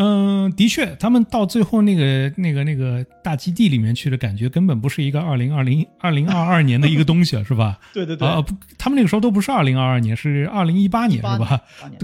[0.00, 7.80] 嗯，的确，他们到最后那个那个那个大基地里面去的感觉，根本不是一个二零二零二零二二年的一个东西，是吧？
[7.92, 8.26] 对对对。
[8.26, 11.60] 啊不，他们那个时候都不是二零二二年，是二零一八年，是吧？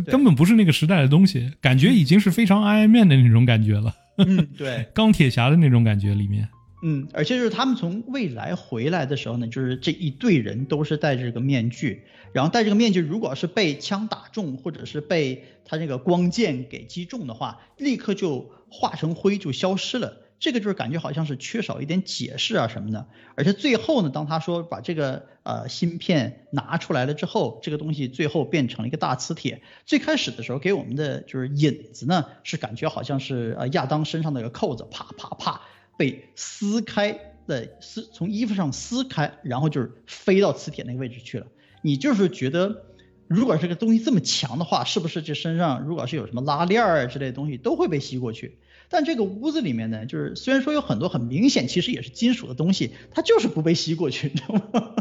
[0.06, 3.94] 根本不是那个时代的东西，感觉已经是非常 Iron Man 的那种感觉了。
[4.18, 6.48] 嗯，对， 钢铁侠的那种感觉里面。
[6.86, 20.20] 嗯，而且就是他们从未来回来的时候呢，就是这一队人都是戴着个面具，然后戴这个面具，如果是被枪打中，或者是被他这个光剑给击中的话，立刻就化成灰就消失了。
[20.38, 23.06] 这个就是感觉好像是缺少一点解释啊什么的。
[23.34, 29.62] 而且最后呢，当他说把这个呃芯片拿出来了之后，这个东西最后变成了一个大磁铁。
[29.86, 35.62] 最开始的时候给我们的就是引子呢，是感觉好像是呃亚当身上那个扣子啪啪啪。
[35.96, 41.46] 被撕开的撕从衣服上撕开，然后就是飞到磁铁那个位置去了。
[41.82, 42.84] 你就是觉得，
[43.28, 48.58] 如果这个东西这么强的话，是不是这身上如果是有什么拉链儿之类的东西都会被吸过去？
[48.88, 54.94] 但这个屋子里面呢，就是虽然说有很多很明显其实也是金属的东西，它就是不被吸过去， 你知道吗？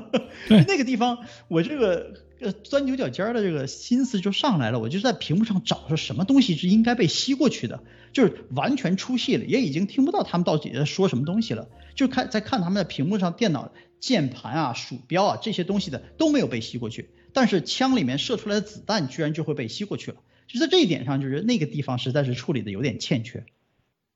[0.67, 7.83] 那个地方我这个呃钻牛角尖的这个心思就上来了，我就在屏幕上找说什么东西是应该被吸过去的。
[8.13, 11.67] 就是完全出戏了，也已经听不到他们到底在说什么东西了。
[11.95, 20.17] 就看在看他们的屏幕上，电脑键盘啊、鼠标啊这些东西的都没有被吸过去，但是枪里面射出来的子弹居然就会被吸过去了。
[20.45, 23.47] 就在这一点上，就是那个地方实在是处理的有点欠缺。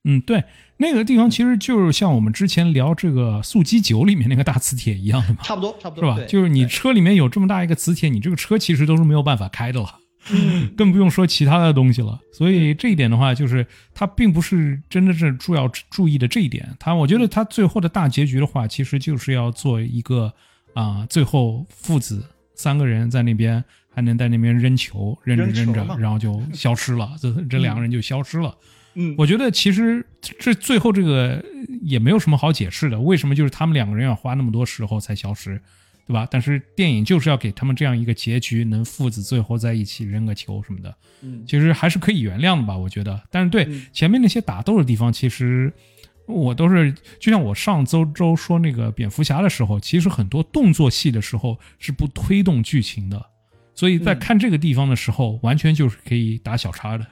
[0.07, 0.43] 嗯，对，
[0.77, 6.25] 那个地方其实就是像我们之前聊这个速激九里面那个大磁铁一样的嘛，差不多，差不多是吧？
[6.27, 9.99] 就是你车里面有这么大一个磁铁，你这个车其实都是没有办法开的了。
[10.75, 16.67] 更不用说其他的东西了，所以这一点的话，就是它并不是真的是主要注意的这一点。
[16.79, 20.33] 他我觉得他最后的大结局的话，其实就是要做一个
[20.73, 28.49] 啊，最后父子三个人在那边还能在那边扔球，扔着扔着，然后就消失了，这这两个人就消失了。
[28.49, 28.76] 嗯，
[29.17, 30.03] 我觉得其实
[30.39, 31.43] 这最后这个
[31.83, 35.61] 也没有什么好解释的，为什么就是他们两个人要花那么多时候才消失，
[36.07, 36.27] 对吧？
[36.31, 43.21] 但是电影就是要给他们这样一个结局，能父子最后在一起扔个球什么的，嗯，其实还是可以原谅的吧，我觉得。
[43.29, 45.71] 但是对前面那些打斗的地方，其实
[46.25, 53.23] 我都是就像我上周周说那个蝙蝠侠的时候，其实很多动作戏的时候是不推动剧情的，
[53.75, 57.05] 所以在看这个地方的时候，完全就是可以打小叉的。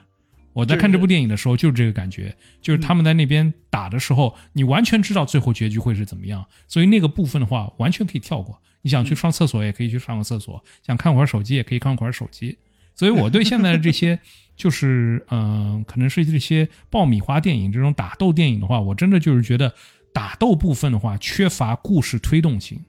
[0.55, 8.57] 我在看这部电影的时候，就是这个感觉，就是他们在那边打的时候，你完全知道最后结局会是怎么样，所以那个部分的话，完全可以跳过。
[8.81, 12.57] 你想去上厕所也可以去上个厕所，想看会儿手机也可以看会儿手机。
[12.95, 14.17] 所以我对现在的这些，
[14.55, 19.73] 就是嗯，可能是这些爆米花电影这种打斗电影的话，我真的就是觉得
[20.13, 22.79] 打斗部分的话缺乏故事推动性。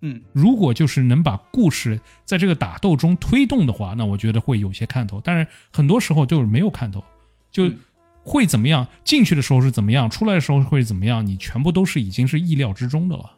[0.00, 5.20] 嗯，如果就是能把故事在这个打斗中推动的话，那我觉得会有些看头。
[5.22, 7.04] 但是很多时候就是没有看头。
[7.52, 7.70] 就
[8.24, 8.88] 会怎么样？
[9.04, 10.10] 进去的时候是怎么样？
[10.10, 11.24] 出来的时候会怎么样？
[11.24, 13.30] 你全部都是已经是意料之中的了。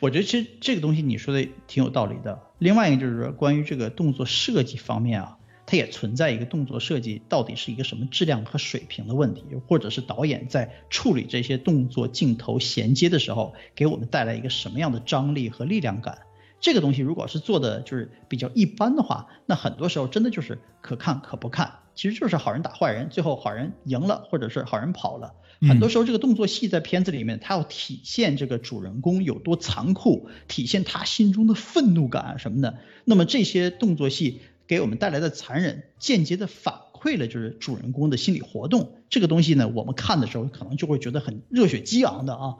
[0.00, 2.40] 我觉得其实这个东西你说的挺有道理的。
[2.58, 16.18] 另外一个就是说，关于这个动作设计方面啊，它也存在一个动作设计到底是一个什么质量和水平的问题，或者是导演在处理这些动作镜头衔接的时候，给我们带来一个什么样的张力和力量感。
[16.58, 21.70] 这个东西如果是做的就是比较一般的话，那很多时候真的就是可看可不看。
[21.96, 25.34] 其实就是好人打坏人，最后好人赢了，或者是好人跑了。
[25.62, 32.76] 很多时候，这个动作戏在片子里面，它要体现这个主人公有多残酷，体现他心中的愤怒感什么的。
[33.06, 38.92] 那么这些动作戏给我们带来的残忍，间接的反馈了就是主人公的心理活动。
[39.08, 42.56] 这个东西呢，我们看的时候可能就会觉得很热血激昂的啊。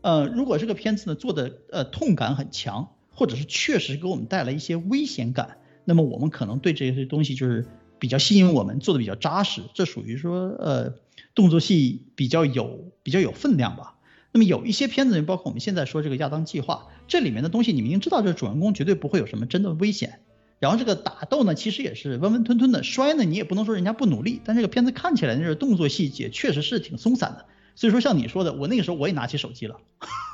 [0.00, 7.64] 呃，如果这个片子呢做的呃痛感很强，或者是确实给我们带来一些危险感，那么我们可能对这些东西就是。
[8.00, 10.94] 比较吸引我们，做的比较扎实，这属于说呃
[11.36, 13.94] 动作戏比较有比较有分量吧。
[14.32, 20.20] 那么有一些片子，包括我们现在说这个亚当计划，这里面的东西你明明知道这主人公绝对不会有什么真的危险，
[20.58, 27.44] 然后这个打斗呢其实也是温温吞吞的，摔呢你也不能说人家不努力，但这个片子看起来那个动作细节确实是挺松散的。
[27.74, 29.76] 所以说像你说的，我那个时候我也拿起手机了。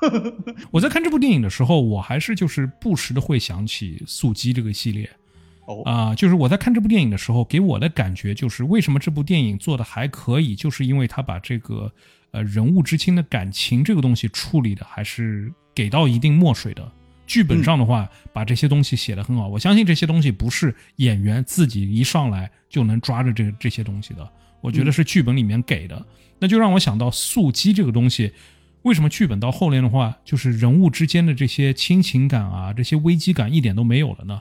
[0.72, 5.08] 我在看这部电影的时候，我还是就是不时的会想起速激这个系列。
[5.84, 11.92] 啊，就是我在看这部电影的时候，给我的感觉就是，为什么这部电影做的还可以，就是因为他把这个
[12.30, 16.92] 呃人物之间的感情这个东西处理的还是给到一定墨水的。
[17.26, 19.48] 剧本上的话，把这些东西写的很好。
[19.48, 26.06] 我相信这些东西不是演员自己一上来就能抓着这这些东西的，我觉得是剧本里面给的。
[26.38, 28.32] 那就让我想到素鸡这个东西，
[28.82, 34.40] 为什么剧本到后面的话，就是人物之间的这些亲情感啊，这些危机感一点都没有了呢？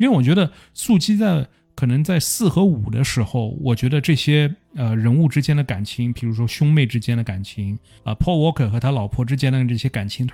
[0.00, 10.26] 因为我觉得速激在可能在四和五的时候，我觉得这些呃人物之间的感情，比如说兄妹之间的感情啊，Paul Walker 和他老婆之间的这些感情，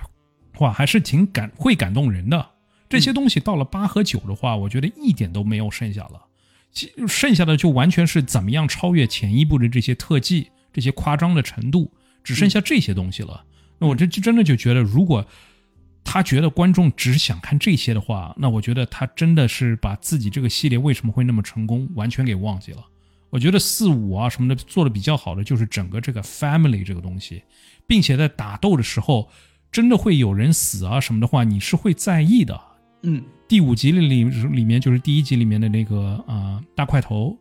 [0.55, 2.49] 话还是挺感会感动人的。
[2.87, 6.21] 这些东西到了八和九的话，我觉得一点都没有剩下了，
[7.05, 11.91] 剩下的就完全是怎么样超越前一部的这些特技、这些夸张的程度，
[12.23, 13.43] 只剩下这些东西了。
[13.79, 15.27] 那我这就真的就觉得，如果。
[16.09, 22.83] 他觉得观众只想看这些的话，那我觉得他真的是把自己这个系列为什么会那么成功完全给忘记了。
[23.29, 27.43] 我觉得四五啊什么的做的比较好的就是整个这个 family 这个东西，
[27.85, 29.29] 并且在打斗的时候
[29.69, 32.57] 真的会有人死啊什么的话，你是会在意的。
[33.01, 37.37] 嗯，第五集里里面就是第一集里面的那个啊大块头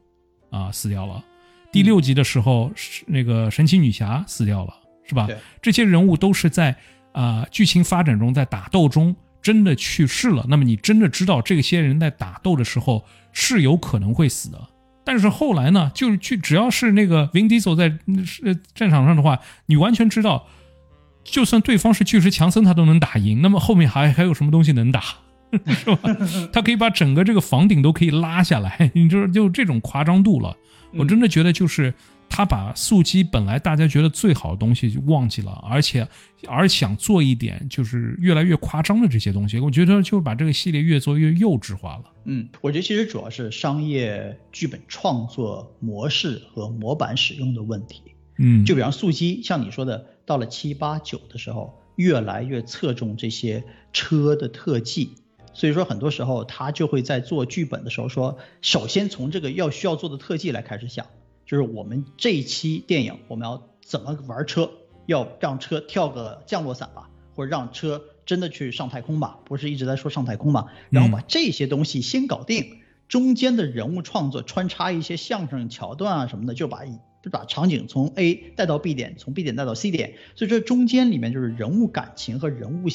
[0.50, 1.24] 啊死掉了，
[1.70, 4.74] 第六集的时候是那个神奇女侠死掉了，
[5.04, 5.28] 是吧？
[5.62, 6.76] 这些人物都是在。
[7.16, 13.02] 啊，剧情发展中，在打斗中真的去世了，那么你真的知道这些人在打斗的时候
[13.32, 14.60] 是有可能会死的。
[15.02, 17.88] 但是后来呢，就是去只要是那个 Vin Diesel 在
[18.74, 20.46] 战场上的话，你完全知道，
[21.24, 23.40] 就算对方是巨石强森，他都能打赢。
[23.40, 25.00] 那么后面还还有什么东西能打，
[25.68, 26.14] 是吧？
[26.52, 30.54] 他可以把整个这个房顶都可以拉下来， 你就是就这种夸张度了。
[30.92, 31.94] 我真的觉得就是。
[32.36, 36.06] 他把速激本来大家觉得最好的东西就忘记了，而且
[36.46, 42.04] 而想做一点就是越来越夸张的这些东西，我觉得就把这个系列越做越幼稚化了。
[42.26, 48.02] 嗯，我觉得其实主要是商业剧本创作模式和模板使用的问题。
[48.36, 55.14] 嗯，就比方速激，像你说的，到了七八九的时候，越来越侧重这些车的特技，
[55.54, 61.06] 所以说很多时候他就会在做剧本的时候说，首先从这个要需要做的特技来开始想。
[61.46, 64.70] 就是我们这一期电影，我们要怎么玩车？
[65.06, 69.38] 要让车跳个降落伞吧，或者让车真的去上太空吧？
[69.44, 70.66] 不是一直在说上太空嘛？
[70.90, 76.84] 然后把这些东西先搞定，中间的人物创作穿插一些相声桥段啊什么的，就把
[77.22, 82.88] 就把场景从 A 带到 B 点，从 B 点带到 C 点，所以这中间里面就是人物感情和人物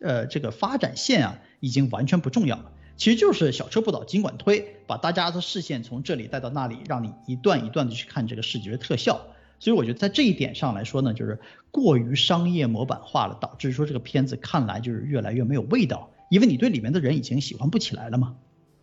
[0.00, 2.72] 呃这个发展线啊，已经完全不重要了。
[2.98, 9.18] 其实就是小车不倒尽管推，把大家的视线从这里带到那里，让你一段一段的去看这个视觉特效。
[9.60, 11.38] 所以我觉得在这一点上来说呢，就是
[11.70, 18.34] 过于商业模板化了，导致说这个片子看来就是越来越没有味道，因为你对里面的人已经喜欢不起来了嘛。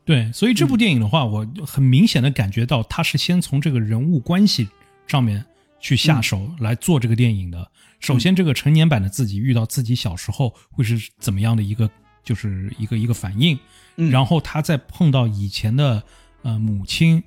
[0.05, 4.70] 对，所以这部电影的话，我很明显的感觉到，他是先从这个人物关系
[5.07, 5.43] 上面
[5.80, 7.70] 去下手来做这个电影的。
[7.99, 11.89] 首先，这个成年版的自己遇到自己小时候会是怎么样的一个，
[12.26, 13.57] 就是一个一个反应，
[13.95, 16.03] 然后他再碰到以前的
[16.41, 17.23] 呃母亲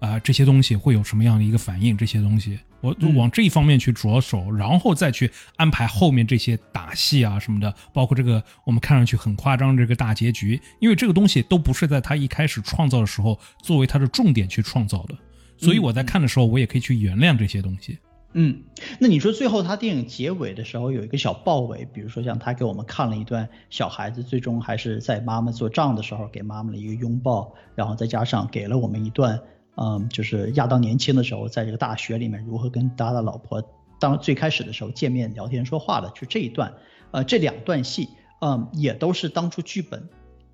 [0.00, 2.58] 啊这些东西会有什么样的一个反应，这些东西。
[2.82, 15.16] 我往这一方面去着手，然后再去安排后面这些打戏啊什么的，包括这个我们看上去很夸张这个大结局，因为这个东西都不是在他一开始创造的时候作为他的重点去创造的，
[15.58, 17.92] 所以我在看的时候，我也可以去原谅这些东西。
[17.92, 18.62] 嗯，嗯
[18.98, 29.40] 那你说最后他电影结尾的时候有一个小爆尾，比如说像他给我们看了一段小孩子最终还是在妈妈做账的时候给妈妈的一个拥抱，然后再加上给了我们一段。
[29.74, 33.62] 嗯，就是亚当年轻的时候，在这个大学里面如何跟他的老婆
[33.98, 36.74] 当最开始的时候见面聊天说话的，就这一段，
[37.10, 38.10] 呃，这两段戏，
[38.42, 40.08] 嗯，也都是当初剧本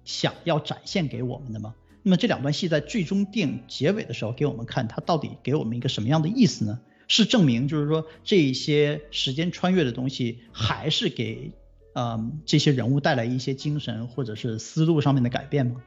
[0.04, 1.74] 想要展现给我们的吗？
[2.04, 6.78] 那么这两段戏在最终电影结尾的时候给我们看，它到底给我们一个什么样的意思呢？
[7.08, 11.50] 是证明就是说这一些时间穿越的东西，还是给
[11.94, 15.82] 嗯这些人物带来一些精神或者是思路上面的改变吗？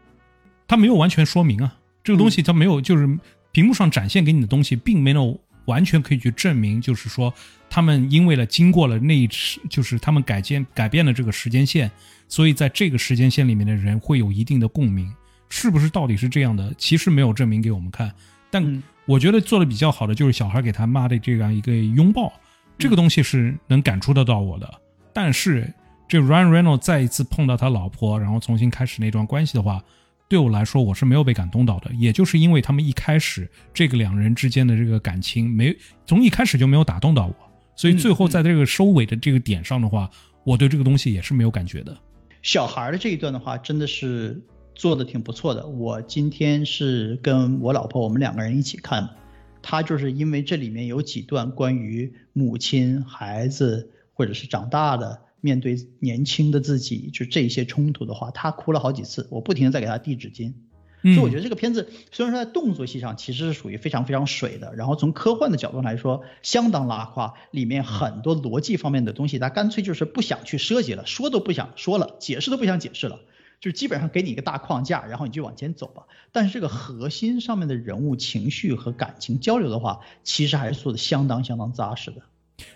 [0.67, 1.77] 他没有完全说明啊。
[2.03, 3.07] 这个东西他没有，就是
[3.51, 7.31] 屏幕上展现给你的东西，并没有完全可以去证明，就是说
[7.69, 11.91] 他们因为了经过了那一次，就是他们改建改变了这个时间线，
[12.27, 15.13] 所以在这个时间线里面的人会有一定的共鸣，
[15.49, 16.73] 是不是到底是这样的？
[16.79, 18.11] 其实没有证明给我们看。
[18.49, 22.31] 但我觉得做的比较好的就是小孩给他妈的这样一个拥抱，
[22.77, 24.81] 这个东西是能感触得到我的。
[25.13, 25.73] 但是
[26.07, 29.83] 这 Ryan Reynolds 再一次碰到他老婆，然后重新开始那段关系的话。
[30.29, 35.75] 对我来说，我是没有被感动到的，也就是因为他们一开始这个两人之间的这个感情没
[36.05, 37.35] 从一开始就没有打动到我，
[37.75, 40.09] 所以最后在这个收尾的这个点上的话，
[40.45, 41.97] 我对这个东西也是没有感觉的。
[42.43, 44.41] 小孩的这一段的话，真的是
[44.75, 45.67] 做的挺不错的。
[45.67, 49.09] 我今天是跟我老婆我们两个人一起看，
[49.61, 55.21] 她就是因为这里面有几段关于母亲、孩子或者是长大的。
[55.43, 59.27] 面对年轻的自己，就这些冲突的话，她哭了好几次。
[59.31, 60.53] 我不停的在给她递纸巾，
[61.01, 73.21] 所以我觉得这个片子虽然说在动作戏上其实是属于非常非常水的，然后从科幻的角度来说相当拉胯，里面很多逻辑方面的东西，他干脆就是不想去设计了，说都不想说了，解释都不想解释了，
[73.61, 76.01] 就是基本上给你一个大框架，然后你就往前走吧。
[76.31, 82.21] 但是这个核心上面的人物情绪和感情交流的话，其实还是做的相当相当扎实的。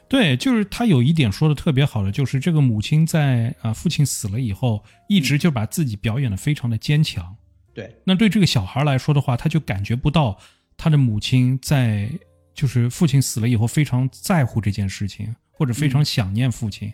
[0.07, 7.35] 对，就是他有一点说的特别好的，就是这个母亲在啊父亲死了以后，一直就把自己表演的非常的坚强。
[7.73, 10.37] 对，那对这个小孩来说的话，他就感觉不到
[10.77, 12.09] 他的母亲在
[12.53, 16.93] 就是父亲死了以后非常在乎这件事情，或者非常想念父亲，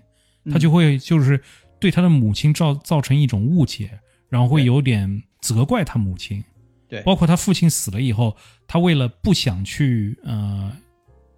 [0.52, 1.42] 他就会就是
[1.82, 6.42] 对他的母亲造造成一种误解，然后会有点责怪他母亲。
[6.88, 10.72] 对，包括他父亲死了以后，他为了不想去呃。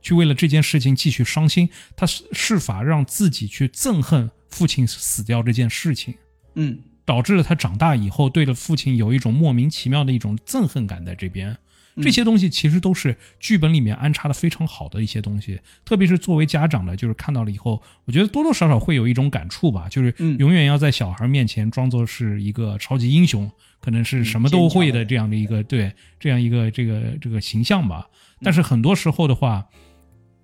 [0.05, 6.13] 去为了这件事情继续伤心，他是是法让自己去憎恨父亲死掉这件事情，
[6.55, 11.57] 嗯，导致了他长大以后对了父亲有一种莫名其妙的一种憎恨感在这边。
[12.01, 28.07] 这些东西其实都是剧本里面安插的非常好的一些东西，特别是作为家长的，就是看到了以后，我觉得多多少少会有一种感触吧，就是永远要在小孩面前装作是一个超级英雄，可能是什么都会的这样的一个对这样一个这个这个形象吧。
[28.41, 29.67] 但是很多时候的话。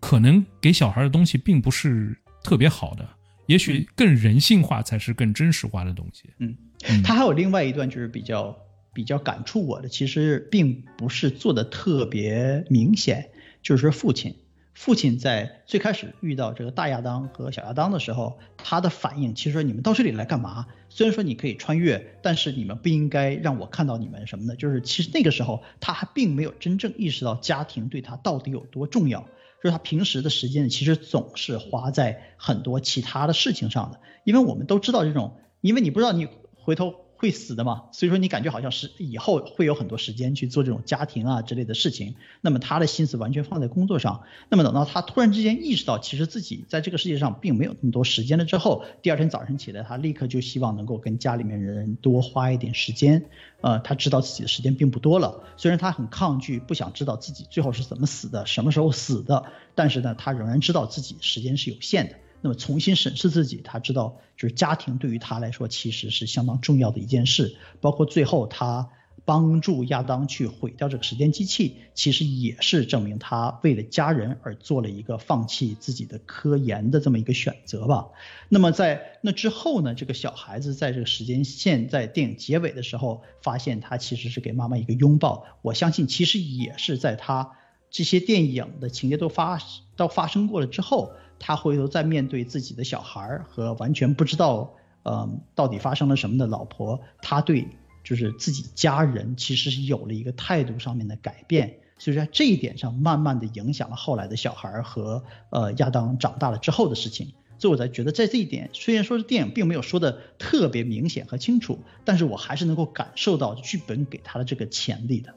[0.02, 3.06] 可能给小孩的东西并不是特别好的，
[3.48, 6.30] 也许更人性化才是更真实化的东西。
[6.38, 6.56] 嗯，
[7.04, 8.58] 他还有另外一段就是比较
[8.94, 13.30] 比较感触我的，其实并不是做的特别明显，
[13.62, 14.36] 就是说父亲，
[14.74, 20.68] 父亲在最开始遇到这个大亚当和小亚当的时候，他的反应其实说你们到这里来干嘛？
[20.90, 29.28] 虽然说你可以穿越，但是你们不应该让我看到你们什么的，就是其实那个时候他还并没有真正意识到家庭对他到底有多重要。
[29.62, 42.16] 就是他平时的时间其实总是花在很多其他的事情上的，因为我们都知道这种，因为你不知道你回头会死的嘛，所以说你感觉好像是以后会有很多时间去做这种家庭啊之类的事情。
[42.40, 44.24] 那么他的心思完全放在工作上。
[44.48, 53.26] 那么等到他突然之间意识到，其实自己在这个世界上并没有那么多时间了之后，第二天早晨起来，他立刻就希望能够跟家里面人多花一点时间。
[53.60, 59.44] 呃，他知道自己的时间并不多了，虽然他很抗拒，不想知道自己最后是怎么死的，什么时候死的，
[59.76, 62.16] 但是呢，他仍然知道自己时间是有限的。
[62.42, 68.90] 那么重新审视自己，他知道就是家庭对于他来说其实是相当重要的一件事，包括最后他
[69.26, 78.08] 帮助亚当去毁掉这个时间机器，其实也是证明他为了家人而做了一个放弃自己的科研的这么一个选择吧。
[78.48, 85.46] 那么在那之后呢，这个小孩子在这个时间线在电影结尾的时候，发现他其实是给妈妈一个拥抱。
[85.62, 87.52] 我相信其实也是在他
[87.92, 89.60] 这些电影的情节都发
[89.96, 91.12] 都发生过了之后。
[91.40, 94.74] 他回头再面对自己的小孩和完全不知道，
[95.04, 97.68] 嗯，到底发生了什么的老婆，他对
[98.04, 115.36] 就是自己家人其实是有了一个态度上面的改变，所以在这一点上慢慢的影响了后来的小孩和呃亚当长大了之后的事情，所以我才觉得在这一点，虽然说是电影并没有说的特别明显和清楚，但是我还是能够感受到剧本给他的这个潜力的。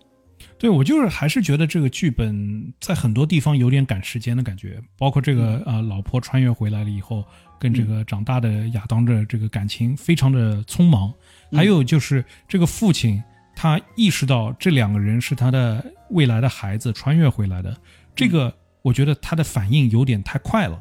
[0.62, 7.24] 对我就是还是觉得这个剧本在很多地方有点赶时间的感觉，包括这个呃老婆穿越回来了以后，
[7.58, 11.12] 跟这个长大的亚当的这个感情非常的匆忙，
[11.50, 13.20] 还有就是这个父亲
[13.56, 17.76] 他意识到这两个人是他的未来的孩子穿越回来的，
[18.14, 20.80] 这个我觉得他的反应有点太快了。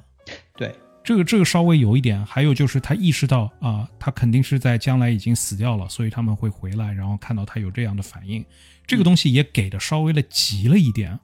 [0.56, 0.72] 对，
[1.04, 8.46] 这个这个稍微有一点，还有就是他意识到啊，他肯定是在将来已经死掉了，所以他们会回来，然后看到他有这样的反应。
[8.86, 11.18] 这个东西也给的稍微的急了一点，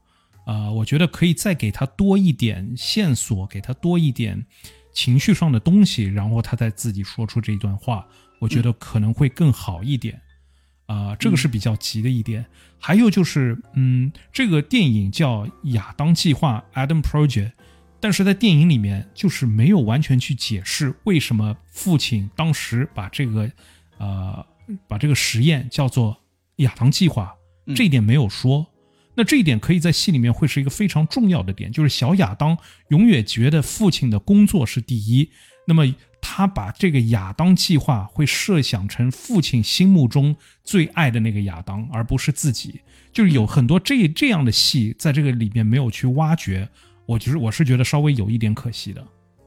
[0.46, 4.46] 啊，我觉得可以再给他多一点线索，给他多一点
[4.94, 8.08] 情绪上的东西，然后他再自己说出这一段话，
[8.40, 10.20] 我觉得可能会更好一点，
[10.88, 12.46] 啊，这个是比较急的一点。
[12.80, 17.52] 还有就是，嗯，这个电影叫《亚当计划》（Adam Project），
[18.00, 23.52] 但是在电影里面就是没有完全去解释为什么父亲当时把这个，
[23.98, 24.46] 呃，
[24.88, 26.18] 把这个实验叫做
[26.58, 27.34] 亚当计划。
[27.76, 28.66] 这一点没有说，
[29.14, 32.58] 那这一点可以在戏里面会是一个非常重要的点，就是小亚当
[32.90, 35.30] 永远觉得父亲的工作是第一，
[35.66, 35.84] 那么
[36.22, 42.80] 他把这个亚当计划会设想成父亲心目中最爱的那个亚当，而不是自己，
[43.12, 46.70] 就是有很多这这样的戏在这个里面没有去挖掘，
[47.08, 49.04] 我其实我是觉得稍微有一点可惜的。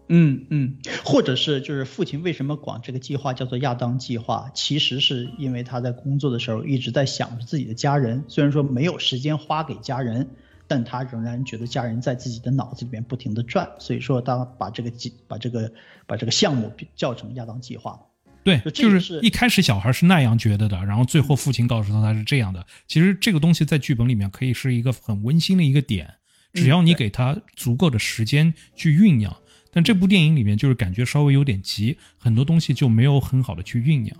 [0.09, 4.51] 嗯嗯，或者是就是父亲为什么管这个计划叫做亚当计划？
[4.53, 10.29] 其实是因为他在工作的时候一直在想着自己的家人，虽然说没有时间花给家人，
[10.67, 15.73] 但他仍然觉得家人在自己的脑子里面不停的转，所以说他把这个计把这个
[16.09, 17.97] 把这个项目叫成亚当计划。
[18.43, 22.67] 对，就是一开始小孩是那样觉得的，然后最后父亲告诉他他是这样的。
[22.89, 26.15] 其实这个东西在剧本里面可以是一个很温馨的一个点，
[26.53, 29.35] 只要你给他足够的时间去酝酿。
[29.73, 34.17] 但这部电影里面就是感觉稍微有点急，很多东西就没有很好的去酝酿。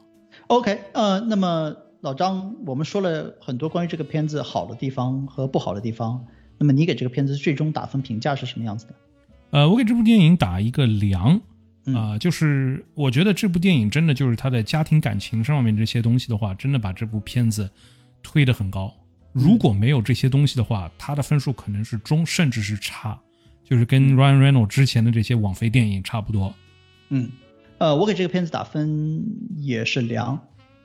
[0.47, 6.25] OK，呃，那么老张，我们说了很多关于这个片子好的地方和不好的地方，
[6.57, 8.95] 那么你给这个片子最终打分评价是什么样子的？
[9.51, 11.41] 呃，我给这部电影打一个良，
[11.87, 17.69] 啊，就是我觉得这部电影真的就是他的家庭感情上面这些东西的话，真的把这部片子
[18.23, 18.95] 推得很高。
[19.33, 23.19] 如果没有这些东西的话，它的分数可能是中，甚至是差。
[23.63, 26.53] 就是跟 Ryan Reynolds 之前的这些网飞电影差不多，
[27.11, 27.31] 嗯，
[27.79, 29.25] 呃，我给这个片子打分
[29.59, 30.37] 也是良，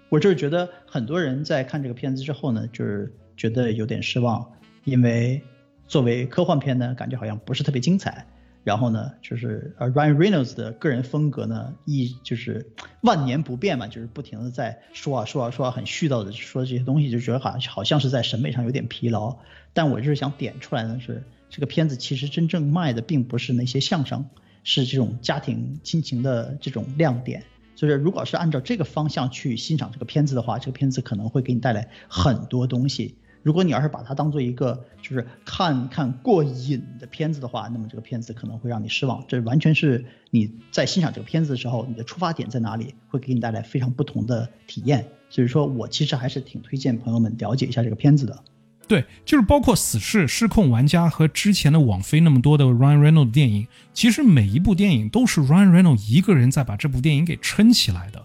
[0.10, 4.48] 我就是觉得很多人在看这个片子之后呢，就是觉得有点失望，
[4.84, 5.42] 因为
[5.88, 8.24] 作为科幻片呢，感觉好像不是特别精彩，
[8.66, 19.38] 然后呢，就是呃 Ryan Reynolds 的个人风格呢，一就是万年不变嘛，就是不停的在说啊说啊说啊，很絮叨的说这些东西，就觉得好像好像是在审美上有点疲劳，
[19.72, 21.24] 但我就是想点出来的是。
[21.48, 24.26] 这个片子其实真正卖的并不是那些相声，
[24.66, 27.44] 是这种家庭亲情的这种亮点。
[27.76, 33.16] 所以说，如果是按照这个方向去欣赏这个片子的话，这个片子可能会给你带来很多东西。
[33.46, 39.24] 如果你要是把它当做一个就是看看过瘾的片子的话，那么这个片子可能会让你失望。
[39.28, 45.06] 这完全是你在欣赏这个片子的时候，你的出发点在哪里，会给你带来非常不同的体验。
[45.30, 48.44] 所以说我其实还是挺推荐朋友们了解一下这个片子的。
[48.88, 58.25] 对，就是包括《死侍》《失控玩家》和之前的网飞那么多的 Ryan Reynolds 电影，其实每一部电影都是 Ryan Reynolds 一个人在把这部电影给撑起来的。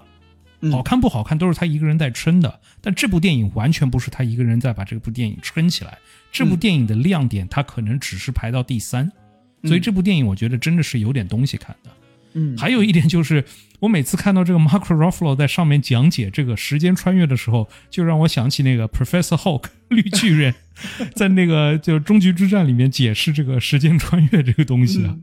[0.70, 5.96] 好看不好看都是他一个人在撑的，但这部电影完全不是他一个人在把这部电影撑起来。
[6.32, 9.10] 这部电影的亮点，他可能只是排到第三，
[9.64, 11.90] 所以这部电影我觉得真的是有点东西看的。
[12.34, 13.44] 嗯，还有一点就是，
[13.80, 20.54] 我每次看到这个 Mark Ruffalo 在上面讲解这个时间穿越的时候，就让我想起那个 Professor Hulk 绿巨人，
[21.16, 25.16] 在那个就终局之战里面解释这个时间穿越这个东西啊。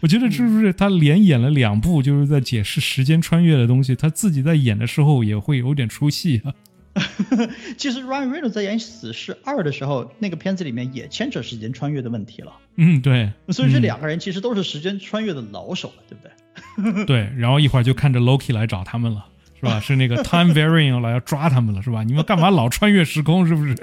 [0.00, 6.52] 我觉得是不是他连演了两部，就是在解释时间穿越的东西，他自己在演的时候也会有点出戏啊。
[7.78, 12.52] 其实 Ryan Reynolds 在演《死侍二》的时候，那个片子里面也牵扯时间穿越的问题了。
[12.76, 13.32] 嗯，对。
[13.48, 17.04] 所以这两个人其实都是时间穿越的老手了，对不对？
[17.06, 17.32] 对。
[17.38, 19.24] 然后一会儿就看着 Loki 来找他们了，
[19.58, 19.80] 是吧？
[19.80, 22.02] 是那个 Time Variant 来要抓他们了，是吧？
[22.02, 23.46] 你们干嘛老穿越时空？
[23.48, 23.74] 是不是？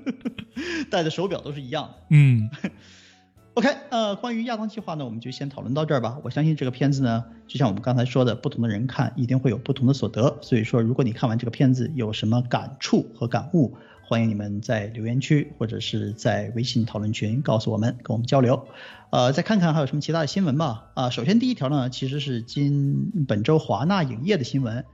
[0.90, 1.94] 戴的手表都是一样的。
[2.10, 2.50] 嗯。
[3.56, 6.18] OK，呃，关于亚当计划呢，我们就先讨论到这儿吧。
[6.22, 10.36] 我相信这个片子呢，就像我们刚才说的，不同的人看一定会有不同的所得。
[10.42, 18.68] 所以说，如果你看完这个片子有什么感触和感悟，欢迎你们在留言区或者是在微信讨论群告诉我们，跟我们交流。
[19.08, 20.90] 呃，再看看还有什么其他的新闻吧。
[20.92, 24.84] 啊，首先第一条呢，其实是今本周华纳影业的新闻。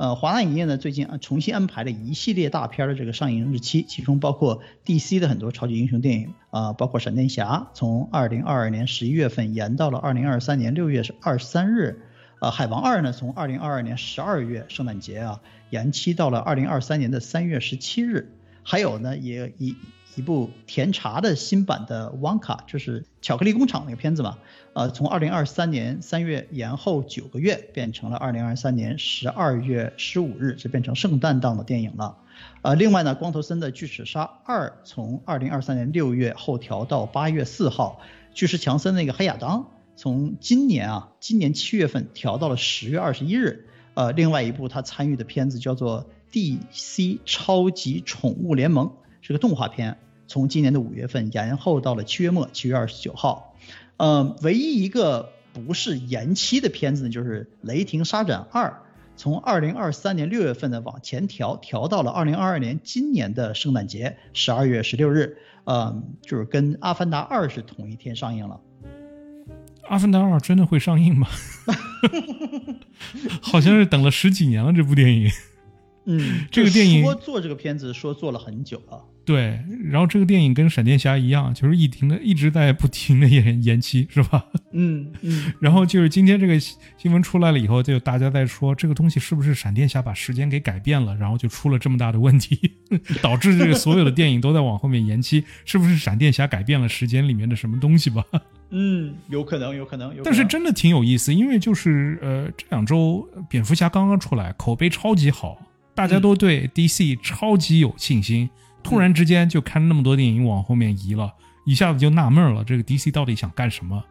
[0.00, 12.00] 呃，华纳影业呢最近啊重新安排了一系列大片的这个上映日期，其中包括 DC 的很多超级英雄电影啊，包括闪电侠，从二零二二年十一月份延到了二零二三年六月是二十三日，
[12.40, 18.32] 呃，海王二呢从二零二二年十二月圣诞节啊延期到了二零二三年的三月十七日，
[18.62, 19.76] 还有呢也一。
[20.16, 24.38] 一部甜茶的新版的旺卡，就是巧克力工厂那个片子嘛，
[24.72, 32.16] 呃，从二零二三年三月延后九个月，变成了二零二三年十二月十五日，就变成圣诞档的电影了。
[32.62, 38.00] 呃，另外呢，光头森的巨齿鲨二从二零二三年六月后调到八月四号，
[38.34, 43.66] 巨石强森那个黑亚当从今年啊，今年七月份调到了十月二十一日。
[43.94, 48.92] 呃，另外一部他参与的片子叫做 DC 超级宠物联盟。
[49.30, 53.54] 这个动画片从今年的五月份延后到了七月末，七月二十九号。
[53.96, 58.66] 呃，唯一一个不是延期的片子呢，就是《雷霆沙展二》，
[59.16, 65.38] 从二零二三年六月份呢往前调，调到了二零二二年今年的圣诞节十二月十六日。
[65.62, 68.60] 呃，就是跟《阿凡达二》是同一天上映了。
[69.86, 71.28] 《阿凡达二》真的会上映吗？
[73.40, 75.30] 好像是等了十几年了，这部电影。
[76.06, 79.04] 嗯，这个电影说做这个片子说做了很久了。
[79.30, 84.44] 对，然后这个电影跟闪电侠一样，就是一停的一直在不停的延延期，是吧？
[84.72, 85.52] 嗯嗯。
[85.62, 92.72] 然后就是今天这个新闻出来了以后，就大家在说这个东西是不是闪电侠把时间给改变了，然后就出了这么大的问题，
[93.22, 98.24] 导致这个所有的电影都在往后面延期，是不是闪电侠改变了时间里面的什么东西吧？
[98.70, 100.24] 嗯，有可能，有可能，有。
[100.24, 105.56] 但是真的挺有意思，因为就是呃这两周蝙蝠侠刚刚出来，口碑超级好，
[105.94, 108.50] 大家都对 DC 超级有信心。
[108.82, 111.32] 突然之间就看那么多电影往后面移了，
[111.64, 114.02] 一下子就纳闷了，这个 DC 到底想干什么？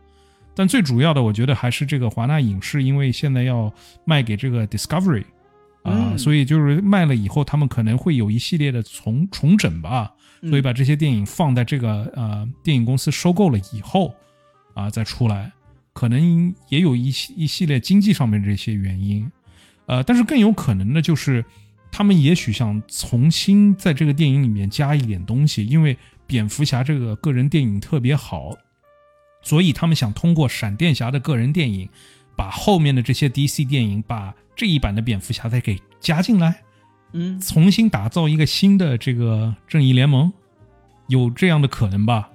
[0.56, 3.74] 但最主要的，我觉得还是这个华纳影视，因为现在要
[4.06, 5.24] 卖给这个 Discovery
[5.84, 10.12] 啊，所以就是卖了以后，他们可能会有一系列的重重整吧，
[10.42, 14.14] 所以把这些电影放在这个呃电影公司收购了以后
[14.74, 15.52] 啊再出来，
[15.94, 19.32] 可能也有一系一系列经济上面这些原因，
[19.86, 21.44] 呃，但是更有可能的就是。
[22.00, 28.56] 他们也许想重新在这个电影里面加一点东西，因为蝙蝠侠这个个人电影特别好，
[29.42, 31.90] 所以他们想通过闪电侠的个人电影，
[32.38, 36.64] 把后面的这些 DC 电影，把这一版的蝙蝠侠再给加进来，
[37.12, 40.32] 嗯，重新打造一个新的这个正义联盟，
[41.10, 42.30] 有这样的可能吧？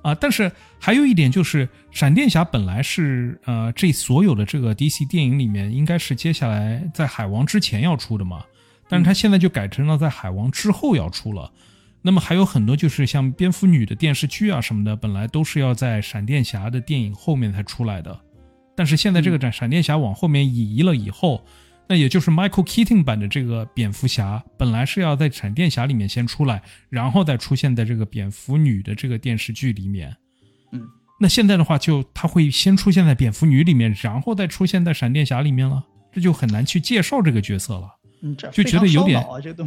[0.00, 8.42] 啊，但是还有一点就是，闪电侠本来是呃这所有的这个 DC 电影里面，应该是接下来在海王之前要出的嘛。
[8.88, 11.52] 但是他现在就改成了在海王之后要出了，
[12.02, 18.20] 那么还有很多就是像蝙蝠女的电视剧啊什么的，本来都是要在闪电侠的电影后面才出来的，
[18.76, 21.44] 但是现在这个闪闪电侠往后面移了以后，
[21.88, 30.16] 那也就是 Michael Keaton 版的这个蝙蝠侠，本来是要在闪电侠里面先出来，然后再出现在这个蝙蝠女的这个电视剧里面，
[30.72, 30.82] 嗯，
[31.18, 37.95] 那现在的话就他会先出现在蝙蝠女里面，然后再出现在闪电侠里面了，这就很难去介绍这个角色了。
[38.34, 39.22] 就觉得有点，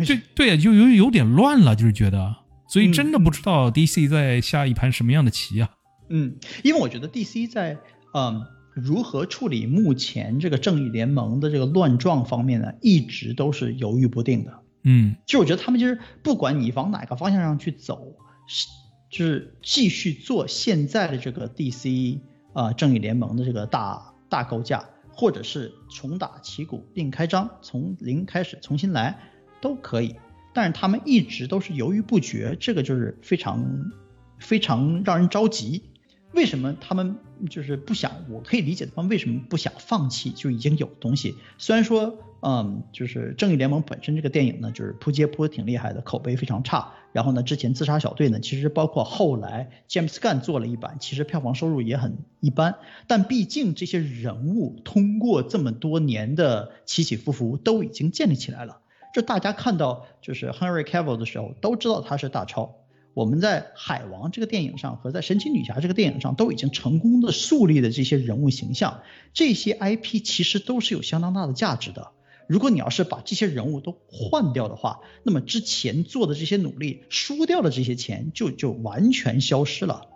[0.06, 2.36] 对对就有有点乱了，就是觉得，
[2.68, 5.70] 所以真的不知道 DC 在下一盘什么样的棋啊。
[6.10, 7.78] 嗯，因为我觉得 DC 在
[8.14, 8.44] 嗯
[8.74, 14.54] 如何处理目前这个正义联盟的这个乱状方面呢，一直都是犹豫不定的。
[14.84, 18.16] 嗯，就我觉得他们就是不管你往哪个方向上去走，
[18.48, 18.68] 是
[19.12, 22.20] 就是继续做现在的这个 DC
[22.54, 24.84] 啊正义联盟的这个大大构架。
[25.20, 29.20] 或者是重打旗鼓另开张，从零开始重新来
[29.60, 30.16] 都可以，
[30.54, 33.92] 但是他们一直都是犹豫不决，这个就是非常
[34.40, 35.84] 非常让人着急。
[36.32, 37.18] 为什么他们
[37.50, 38.14] 就是不想？
[38.30, 41.36] 我可以理解他们为什么不想放弃就已经有东西。
[41.58, 46.94] 虽然说，嗯，就是正义联盟本身这个电影呢，就是扑街扑的挺厉害的，口碑非常差。
[47.12, 52.76] 然后呢，之前自杀小队呢，其实包括后来 James Gunn 做了一版，其实票房收入也很一般。
[53.08, 58.80] 但毕竟这些人物通过这么多年的起起伏伏，都已经建立起来了。
[59.14, 62.76] 这大家看到就是 Henry Cavill 的时候，都知道他是大超。
[63.16, 69.02] 我们在《海王》这个电影上和在《神奇女侠》这个电影上都已经成功的树立了这些人物形象，
[69.34, 72.12] 这些 IP 其实都是有相当大的价值的。
[72.50, 80.08] 如果你要是把这些人物都换掉的话，那么之前做的这些努力输掉的这些钱就就完全消失了。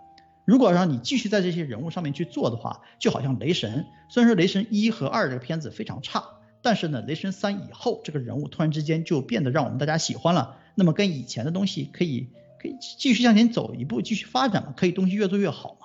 [0.44, 6.24] 如果让你继续在这些人物上面去做的话，就好像《雷神》，虽然说《雷神》一和二这个片子非常差，
[6.60, 12.30] 但是呢，《雷神三》以后这个人物突然之间就变得让我们大家喜欢了，那么跟以前的东西可以。
[12.56, 14.72] 可以继续向前走一步，继续发展嘛？
[14.74, 15.83] 可以东西越做越好嘛？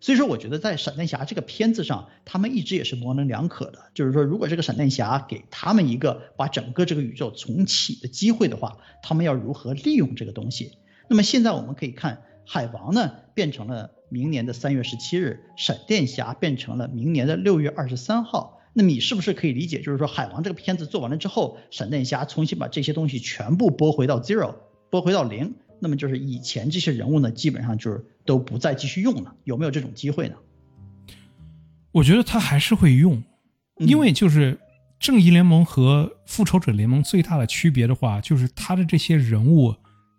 [0.00, 3.78] 所以说，我觉得在闪电侠这个片子上，他们一直也是模棱两可的。
[3.92, 10.72] 就是说，如果这个闪电侠给他们一个把整个这个宇宙重启的机会的话，他们要如何利用这个东西？
[11.08, 18.58] 那么现在我们可以看，海王呢变成了明年的三月十七日，闪电侠变成了明年的六月二十三号。
[18.72, 24.54] 那你是不是可以理解，就是说海王这个片子做完了之后，闪电侠重新把这些东西全部拨回到 zero，
[24.88, 25.56] 拨回到零？
[25.80, 30.34] 那么就是以前这些人物呢，基本上就是都不再继续用了，有没有这种机会呢？
[31.92, 33.20] 我觉得他还是会用，
[33.78, 34.60] 因为就是
[35.00, 39.74] 正义联盟和复仇者联盟最大的区别的话，就是他的这些人物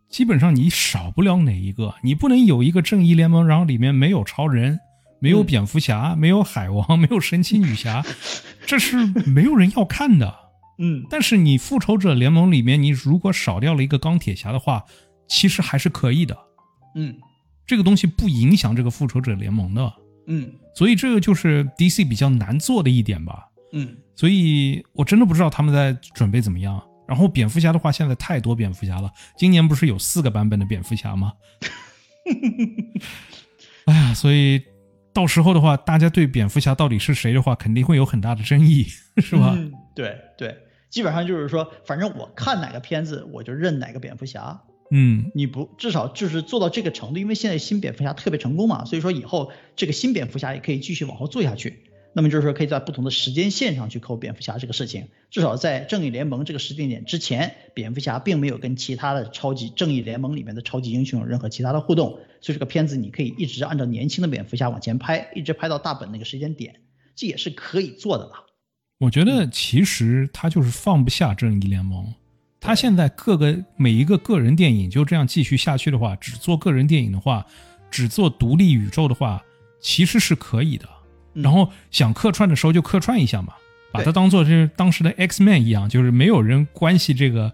[0.09, 4.79] 基本上你少不了哪一个，你不能有一个正义联盟，然后里面没有超人，
[5.19, 8.03] 没有蝙蝠侠，没有海王，没有神奇女侠，
[8.67, 8.97] 这是
[9.27, 10.35] 没有人要看的。
[10.79, 14.83] 嗯，但是你复仇者联盟里面，你如果少掉了一个钢铁侠的话。
[15.31, 16.37] 其实还是可以的，
[16.93, 17.15] 嗯，
[17.65, 19.93] 这个东西不影响这个复仇者联盟的，
[20.27, 26.83] 嗯，所以这个就是 DC 比较难做的一点吧，嗯，所以我真的不知道他们在准备怎么样。
[27.07, 31.31] 然后蝙蝠侠的话，现在太多蝙蝠侠了，今年不是有四个版本的蝙蝠侠吗？
[33.85, 34.61] 哎呀，所以
[35.13, 38.85] 到时候的话，大家对蝙蝠侠到底是谁的话，肯定会有很大的争议，
[39.17, 39.57] 是吧？
[39.95, 40.57] 对对，
[40.89, 44.61] 基本上就是说，反正我看哪个片子，我就认哪个蝙蝠侠。
[44.91, 51.83] 嗯，你不至少就是做到这个程度，因为现在新蝙蝠侠特别成功嘛，所以说以后这个新蝙蝠侠也可以继续往后做下去。
[52.13, 66.81] 那么就是说可以在不同的时间线上去抠蝙蝠侠这个事情，至少在正义联盟这个时间点之前，蝙蝠侠并没有跟其他的超级正义联盟里面的超级英雄有任何其他的互动，所以这个片子你可以一直按照年轻的蝙蝠侠往前拍，一直拍到大本那个时间点，
[67.15, 68.43] 这也是可以做的吧？
[68.99, 72.13] 我觉得其实他就是放不下正义联盟。
[72.61, 77.43] 他现在各个每一个个人电影就这样继续下去的话，只做个人电影的话，
[77.89, 79.41] 只做独立宇宙的话，
[79.81, 80.87] 其实是可以的。
[81.33, 83.53] 然后想客串的时候就客串一下嘛，
[83.91, 87.51] 把它当做是当时的 X Man 一样，就是没有人关系这个，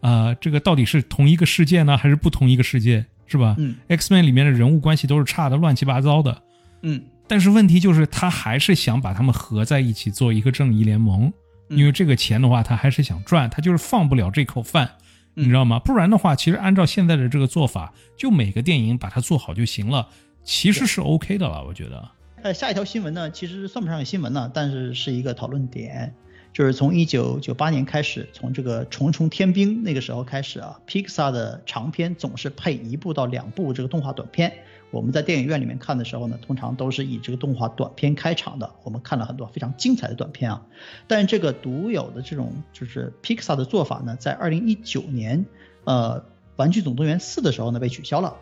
[0.00, 3.56] 呃，这个到底是同一个世界呢，还是不同一个世界，是吧？
[3.58, 6.42] 嗯，X Man 里面的人物关系都是差的乱七八糟的。
[6.80, 11.30] 嗯，但是问题就是他还是想把他们合在一起做一个正义联盟。
[11.68, 14.92] 因为这个钱的话，他还是想赚，他就是放不了这口饭，
[15.34, 15.78] 你知道吗？
[15.78, 20.08] 不然的话，其实按照现在的这个做法，就每个电影把它做好就行了，
[20.44, 22.08] 其实是 OK 的了，我觉得。
[22.42, 26.14] 呃，下一条新闻呢，其实算不上新闻呢，但是是一个讨论点，
[26.52, 34.52] 就是从一九九八年开始，从这个《重重天兵》那个时候开始啊，Pixar 的长片总是配一部到两部这个动画短片。
[34.90, 38.70] 我们在电影院里面看的时候呢，通常都是以这个动画短片开场的。
[38.84, 40.66] 我们看了很多非常精彩的短片啊，
[41.06, 45.44] 但是这个独有的这种就是 Pixar 的做法呢，在二零一九年，
[45.84, 46.20] 呃，
[46.56, 48.36] 《玩具总动员四》的时候呢被取消了。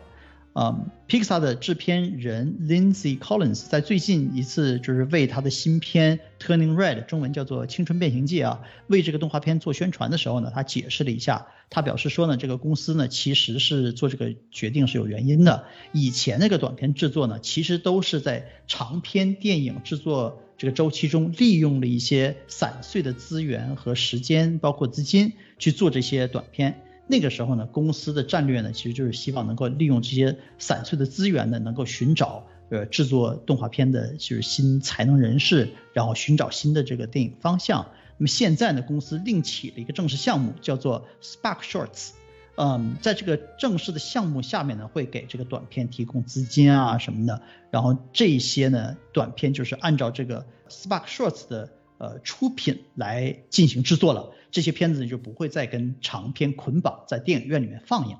[0.55, 15.65] 啊，Pixar 的制片人 Lindsay Collins 在最近一次就是为他的新片 Turning Red，中文叫做《青春变形记》啊，为这个动画片做宣传的时候呢，他解释了一下，他表示说呢，这个公司呢其实是做这个决定是有原因的。
[15.91, 26.81] 以前那个短片制作呢，其实都是在长片电影制作这个周期中，利用了一些散碎的资源和时间，包括资金去做这些短片。
[27.07, 37.85] 那个时候呢，公司的战略呢，其实就是希望能够利用这些散碎的资源呢，能够寻找呃制作动画片的就是新才能人士，然后寻找新的这个电影方向。
[38.17, 42.11] 那么现在呢，公司另起了一个正式项目，叫做 Spark Shorts。
[42.55, 47.41] 嗯，在这个正式的项目下面呢，会给这个短片提供资金啊什么的。
[47.69, 51.69] 然后这些呢，短片就是按照这个 Spark Shorts 的。
[51.97, 58.15] 呃，出品来进行制作了，这些片子就不会再跟长片捆绑在电影院里面放映。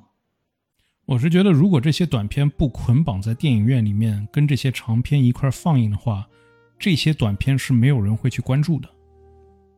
[1.06, 6.28] 我是觉得，如果这些短片不捆绑在电影院里面，跟这些长片一块放映的话，
[6.78, 8.90] 这些短片是没有人会去关注的。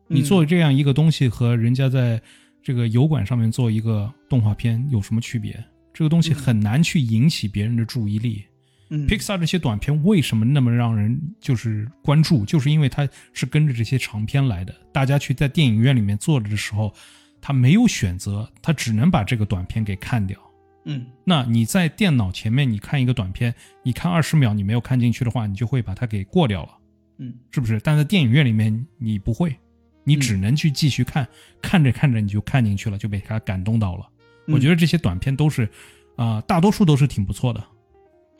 [0.08, 2.20] 你做这样一个东西，和人家在
[2.60, 5.64] 这个油管上面做一个动画片有什么区别？
[5.94, 8.42] 这个东西很难去引起别人的注意力。
[8.44, 8.57] 嗯
[8.90, 12.44] ，Pixar 这些短片为什么那么让人就是关注？
[12.44, 14.74] 就是因为它是跟着这些长片来的。
[14.92, 16.92] 大家去在电影院里面坐着的时候，
[17.40, 20.38] 他没有选择，他只能把这个短片给看掉。
[20.84, 26.78] 嗯，那你在电脑前面你看一个短片，你看二十秒你没有看进去的话，你就会把它给过掉了。
[27.18, 27.78] 嗯，是不是？
[27.80, 29.54] 但在电影院里面你不会，
[30.04, 31.28] 你只能去继续看，
[31.60, 34.08] 看着看着你就看进去了，就被他感动到了。
[34.46, 35.68] 我觉得这些短片都是，
[36.16, 37.62] 啊，大多数都是挺不错的。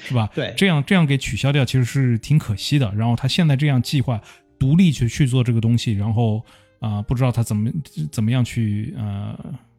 [0.00, 0.28] 是吧？
[0.34, 2.92] 对，这样这样给取消掉，其实是挺可惜的。
[2.94, 4.20] 然后他现在这样计划
[4.58, 6.44] 独立去去做这个东西，然后
[6.80, 7.70] 啊，不知道他怎么
[8.10, 9.36] 怎么样去呃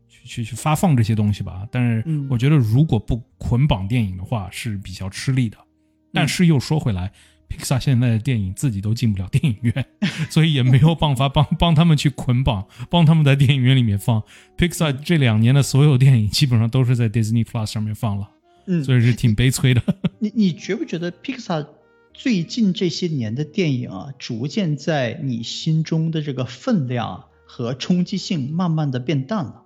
[0.07, 1.67] 去去去发放这些东西吧。
[1.71, 5.57] 但是我觉得如果不捆绑电影的话是比较吃力的。
[6.11, 7.11] 但是又说回来
[7.47, 9.85] ，Pixar 现在的电影自己都进不了电影院，
[10.27, 14.23] 所以也没有办法帮帮他们去捆绑，帮他们在电影院里面放。
[14.57, 18.27] Pixar 这两年的所有电影基本上都是在 Disney Plus 上面放了。
[18.65, 19.81] 嗯，所以是挺悲催的。
[20.19, 21.65] 你你觉不觉得 Pixar
[22.13, 29.63] 最近这些年的电影啊，逐渐在你心中的这个分量和冲击性慢慢的变淡了？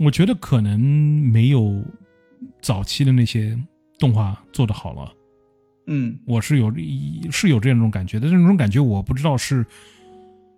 [0.00, 1.82] 我觉得可能没有
[2.60, 3.56] 早期的那些
[3.98, 5.12] 动画做的好了。
[5.86, 6.72] 嗯，我是有
[7.30, 9.64] 是有这样一种感觉的，这种感觉我不知道是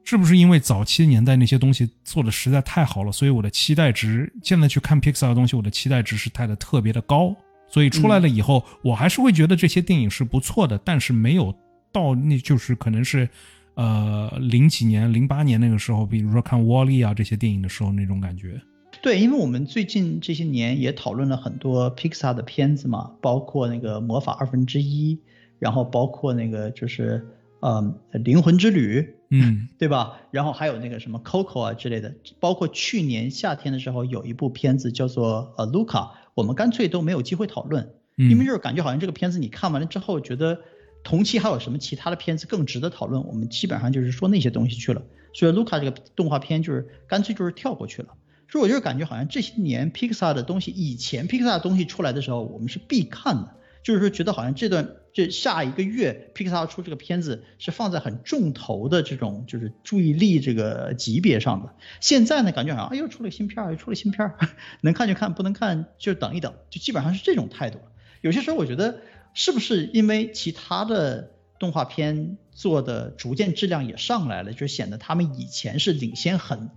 [0.04, 7.36] 是不是因为早期年代那些东西做的实在太好了，所以我的期待值现在去看 Pixar 的东西，我的期待值是太的特别的高。
[7.68, 11.54] 所以出来了以后，我还是会觉得这些电影是不错的，但是没有
[11.92, 13.28] 到那就是可能是，
[13.74, 18.60] 呃，零几年、零八年那个时候，比如说看《沃利》啊这些电影的时候那种感觉。
[19.02, 25.16] 对，因为我们最近这些年也讨论了很多 Pixar 的片子嘛，包括那个《魔法二分之一》，
[25.58, 27.26] 然后包括那个就是
[27.60, 27.82] 呃
[28.22, 29.00] 《灵魂之旅》，
[29.30, 30.18] 嗯， 对吧？
[30.30, 36.00] 然后还有那个什么 Coco 啊之类的，包括去年夏天的时候有一部片子叫做呃《卢卡》。
[36.36, 40.60] 我们干脆都没有机会讨论，因为就是感觉好像这个片子你看完了之后，觉得
[41.02, 45.02] 同期还有什么其他的片子更值得讨论，我们基本上就是说那些东西去了。
[45.32, 48.08] 所以卢卡这个动画片就是干脆就是跳过去了。
[48.50, 53.56] 所以我就是感觉好像这些年 Pixar 的东西，以前 Pixar 的东西出来的时候，我们是必看的。
[53.82, 61.72] 就是说，觉得好像这段这下一个月，Pixar 出这个片子是放在很重头的这种就是注意力这个级别上的。
[62.02, 64.36] 现在呢，感觉好像哎又出了新片儿，又出了新片儿，
[64.82, 67.78] 能看就看，不能看就等一等，就基本上是这种态度。
[68.20, 69.00] 有些时候我觉得
[69.32, 76.68] 是不是因为其他的动画片做的逐渐质量也上来了，就显得他们以前是领先很。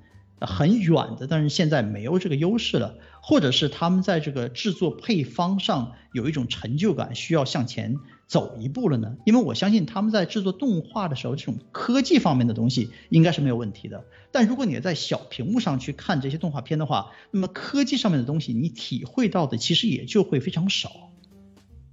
[0.42, 7.98] 很远的，但是现在没有这个优势了，或者是他们在这个制作配方上有一种成就感，需要向前
[8.30, 9.18] 走一步了呢？
[9.26, 14.06] 因为我相信他们在制作动画的时候，这种科技方面的东西应该是没有问题的。
[14.32, 20.92] 但如果你在小屏幕上去看这些动画片的话，那么科技上面的东西你体会到的其实也就会非常少。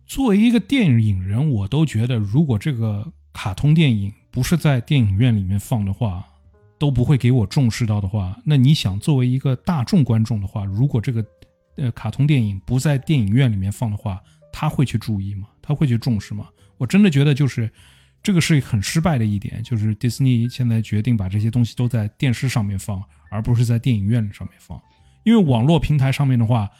[0.07, 6.23] 作为一个电影人，我都觉得，如果这个卡通电影不是在电影院里面放的话，
[6.79, 11.25] 都不会给我重视到的话，那你想作为一个大众观众的话，如果这个
[11.77, 14.23] 呃卡通电影不在电影院里面放的话，
[14.53, 15.49] 他会去注意吗？
[15.67, 16.49] 他会去重视吗？
[16.79, 17.71] 我真的觉得就是
[18.23, 24.81] 这个是很失败的一点，就是迪士尼现在决定把这些东西都在电视上面放，而不是在电影院上面放，
[25.25, 26.71] 因为网络平台上面的话，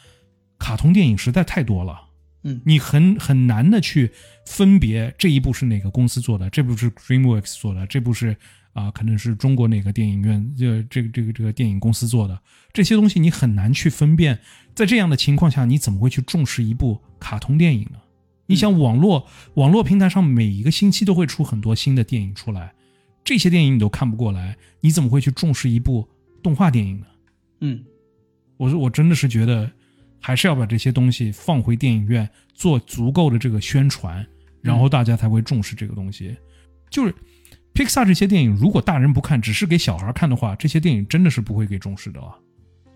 [0.57, 1.99] 卡通电影实在太多了，
[2.43, 4.11] 嗯，你很很难的去
[4.45, 8.37] 分别这一部是哪个公司做的，这部是 DreamWorks 做的，这部是。
[8.73, 12.39] 啊，可能是中国哪个电影院，这这个这个这个电影公司做的
[12.71, 14.37] 这些东西，你很难去分辨。
[14.75, 17.97] 在这样的情况下，你怎么会去重视一部卡通电影呢？
[18.47, 22.73] 你想，网络网络平台上每一个星期都会出很多新的电影出来，
[23.23, 26.07] 这些电影你都看不过来，你怎么会去重视一部
[26.41, 27.05] 动画电影呢？
[27.61, 27.83] 嗯，
[28.57, 29.69] 我说我真的是觉得，
[30.19, 34.25] 还是要把这些东西放回电影院，做足够的这个宣传，
[34.61, 36.35] 然后大家才会重视这个东西，
[36.89, 37.13] 就是。
[37.73, 42.35] Pixar 这些电影，如果大人不看，只是给小孩看的话，这些电影真的是不会给重视的啊。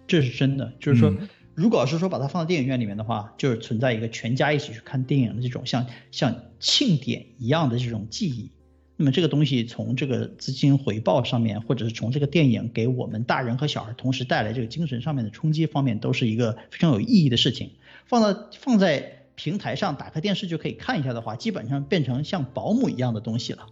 [0.07, 1.15] 这是真的，就是说，
[1.61, 8.49] 如果要是说把它放到电影院里面的话，就是存在一个全家一起去看电影的这种像像庆典一样的这种记忆。
[8.97, 17.69] 那么这个东西从这个资金回报上面，或者是从这个电影给我们大人和小孩同时带来这个精神上面的冲击方面，都是一个非常有意义的事情。
[18.07, 23.67] 放到放在平台上，打开电视就可以看一下的话，基本上变成像保姆一样的东西了。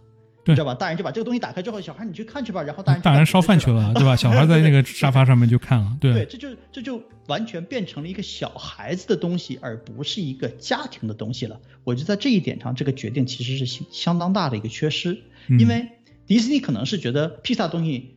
[0.46, 0.74] 你知道吧？
[0.74, 4.16] 大人就把这个东西打开之后，小孩你去看去吧，然后大人大人烧饭去了，对吧？
[4.16, 6.12] 小孩在那个沙发上面就看了，对。
[6.12, 11.60] 对，这就这就完全变成了一个小孩子的东西，而不是一个家庭的东西了。
[11.84, 15.22] 我觉得在这一点上，这个决定其实是相相当大的一个缺失，
[15.58, 15.88] 因为
[16.26, 18.16] 迪士尼可能是觉得披萨东西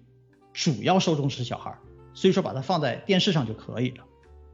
[0.53, 1.76] 主要受众是小孩，
[2.13, 4.05] 所以说把它放在电视上就可以了，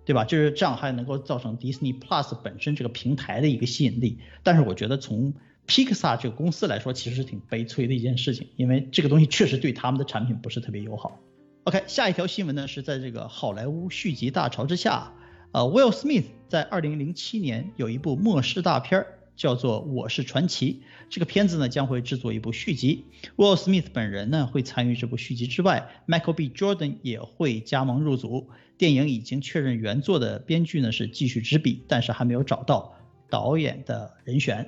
[0.06, 0.24] 对吧？
[0.26, 4.18] 就是这样还能够造成迪士尼 Plus 本身这个平台的一个吸引力。
[4.44, 5.34] 但是我觉得从
[5.70, 11.20] Pixar 这个公司来说，其实是挺悲催的一件事情，因为这个东西确实对他们的产品不是特别友好。
[11.66, 15.14] OK，下一条新闻呢是在这个好莱坞续集大潮之下，
[15.52, 23.06] 呃，Will Smith 在2007年有一部末世大片儿叫做《我是传奇》，这个片子呢将会制作一部续集。
[23.36, 26.50] Will Smith 本人呢会参与这部续集之外，Michael B.
[26.50, 28.50] Jordan 也会加盟入组。
[28.80, 32.96] 电影已经确认原作的编剧呢是继续执笔，但是还没有找到
[33.30, 34.68] 导演的人选。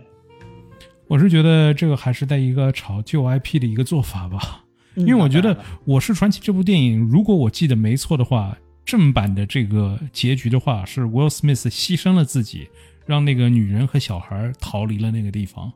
[1.11, 4.63] 我是觉得这个还是在一个炒旧 IP 的一个做法吧，
[4.95, 5.53] 因为我觉得
[5.83, 12.69] 《我是传奇》这部电影，如果我记得没错的话，正版的这个结局的话是 Will Smith 牺牲了自己，
[13.05, 15.69] 让那个女人和小孩逃离了那个地方。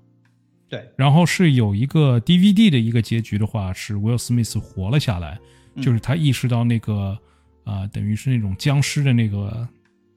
[0.70, 5.38] 对，然后是有一个 DVD 的一个结局的话是 Will Smith 活了下来，
[5.82, 7.18] 就是他意识到那个
[7.66, 9.68] 啊，等于是那种僵尸的那个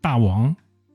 [0.01, 0.55] 大王。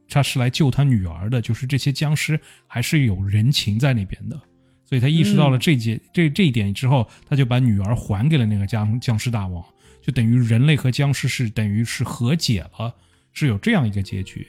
[0.10, 4.40] 他是来救他女儿的，就是这些僵尸还是有人情在那边的，
[4.86, 9.64] 所以他意识到了这节这这一点之后，他就把女儿还给了那个僵僵尸大王，
[10.02, 12.94] 就等于人类和僵尸是等于是和解了，
[13.32, 14.46] 是有这样一个结局。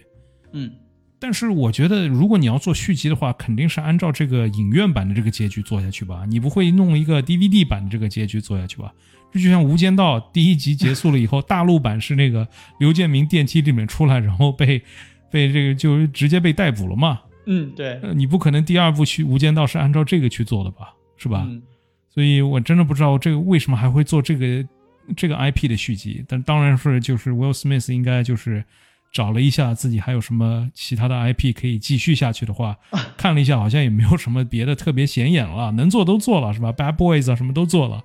[0.52, 0.70] 嗯，
[1.18, 8.92] 但是我觉得如果你要做续集的话，肯定是按照这个影院版的这个结局做下去吧，你不会弄一个 DVD 版的这个结局做下去吧？
[9.32, 12.46] 这就像《无间道》第一集结束了以后，大陆版是那个
[12.78, 14.82] 刘建明电梯里面出来，然后被。
[15.34, 17.20] 被这个就直接被逮捕了嘛？
[17.46, 20.94] 嗯，对，你不可能第二部去《无间道》是按照这个去做的吧？
[21.16, 21.44] 是吧？
[22.08, 24.64] 所以我真的不知道这个为什么还会做这个
[25.16, 26.24] 这个 IP 的续集。
[26.28, 28.64] 但当然是就是 Will Smith 应该就是
[29.12, 32.76] 找了一下自己还有什么其他的 IP 可以继续下去的话，
[33.18, 38.00] 看了一下好像也没有什么别的特别显眼了，能做都做了是吧？Bad Boys 啊什么都做了，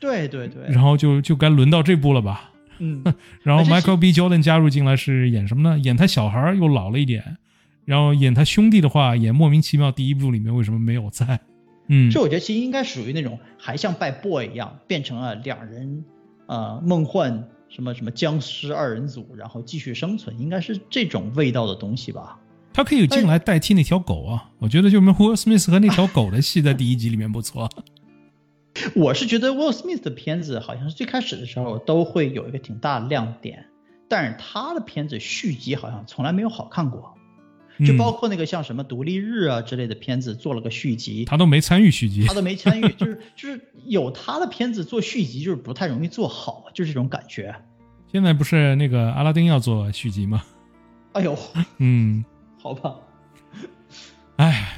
[0.00, 2.50] 对对对，然后就就该轮到这部了吧？
[2.82, 3.14] 嗯，
[3.44, 4.12] 然后 Michael B.
[4.12, 5.78] Jordan 加入进来是演什么呢？
[5.78, 7.38] 演他小孩又老了一点，
[7.84, 9.92] 然后演他兄弟的话也莫名其妙。
[9.92, 11.40] 第一部里面为什么没有在？
[11.86, 16.04] 嗯，这我觉得其实应该属于那种还像 Bad Boy 一样，变成了两人
[16.46, 22.38] 呃梦幻什么什么僵尸二人组，然后继续生存，应该是这种味道的东西吧？
[22.72, 27.68] 他可以进来代替那条狗啊，我觉得就 Will Smith 和那条狗的戏在第一集里面不错。
[28.96, 33.66] 我是觉得 Will Smith 的片子好像是最开始的时候都会有一个挺大的亮点，
[34.08, 37.14] 但是他的片子续集好像从来没有好看过，
[37.86, 47.54] 就包括那个像什么独立日啊之类的片子做了个续集，他都没参与续集， 他都没参与，就是就是有他的片子做续集就是不太容易做好，就这种感觉。
[48.10, 50.42] 现在不是那个阿拉丁要做续集吗？
[51.12, 51.36] 哎呦，
[51.76, 52.24] 嗯，
[52.58, 52.94] 好吧，
[54.36, 54.71] 哎。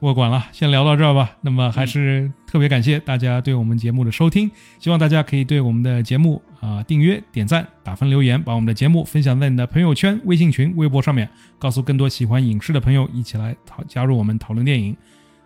[0.00, 1.36] 我管了，先聊到这儿吧。
[1.40, 11.28] 那么还是特别感谢大家对我们节目的收听，希望大家可以对我们的节目啊订阅、点赞、打分、留言，把我们的节目分享在你的朋友圈、微信群、微博上面，
[11.58, 14.96] 告诉更多喜欢影视的朋友一起来讨加入我们讨论电影。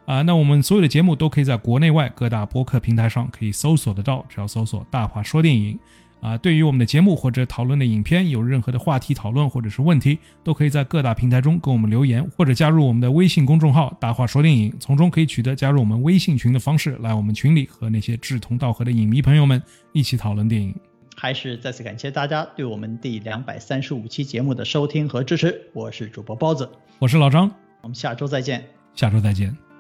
[0.05, 5.79] 啊，那我们所有的节目都可以在国内外各大播客平台上可以搜索得到，只要搜索“大话说电影”。
[6.23, 19.61] 啊，对于我们的节目或者讨论的影片有任何的话题讨论或者是问题，都可以在各大平台中跟我们留言，或者加入我们的微信公众号“大话说电影”，从中可以取得加入我们微信群的方式，来我们群里和那些志同道合的影迷朋友们
[19.93, 20.73] 一起讨论电影。
[21.17, 26.71] 还是再次感谢大家对我们第两百三十五期节目的收听和支持，我是主播包子，
[27.01, 27.51] 我是老张，
[27.81, 28.65] 我们下周再见，
[28.95, 29.72] 下周再见。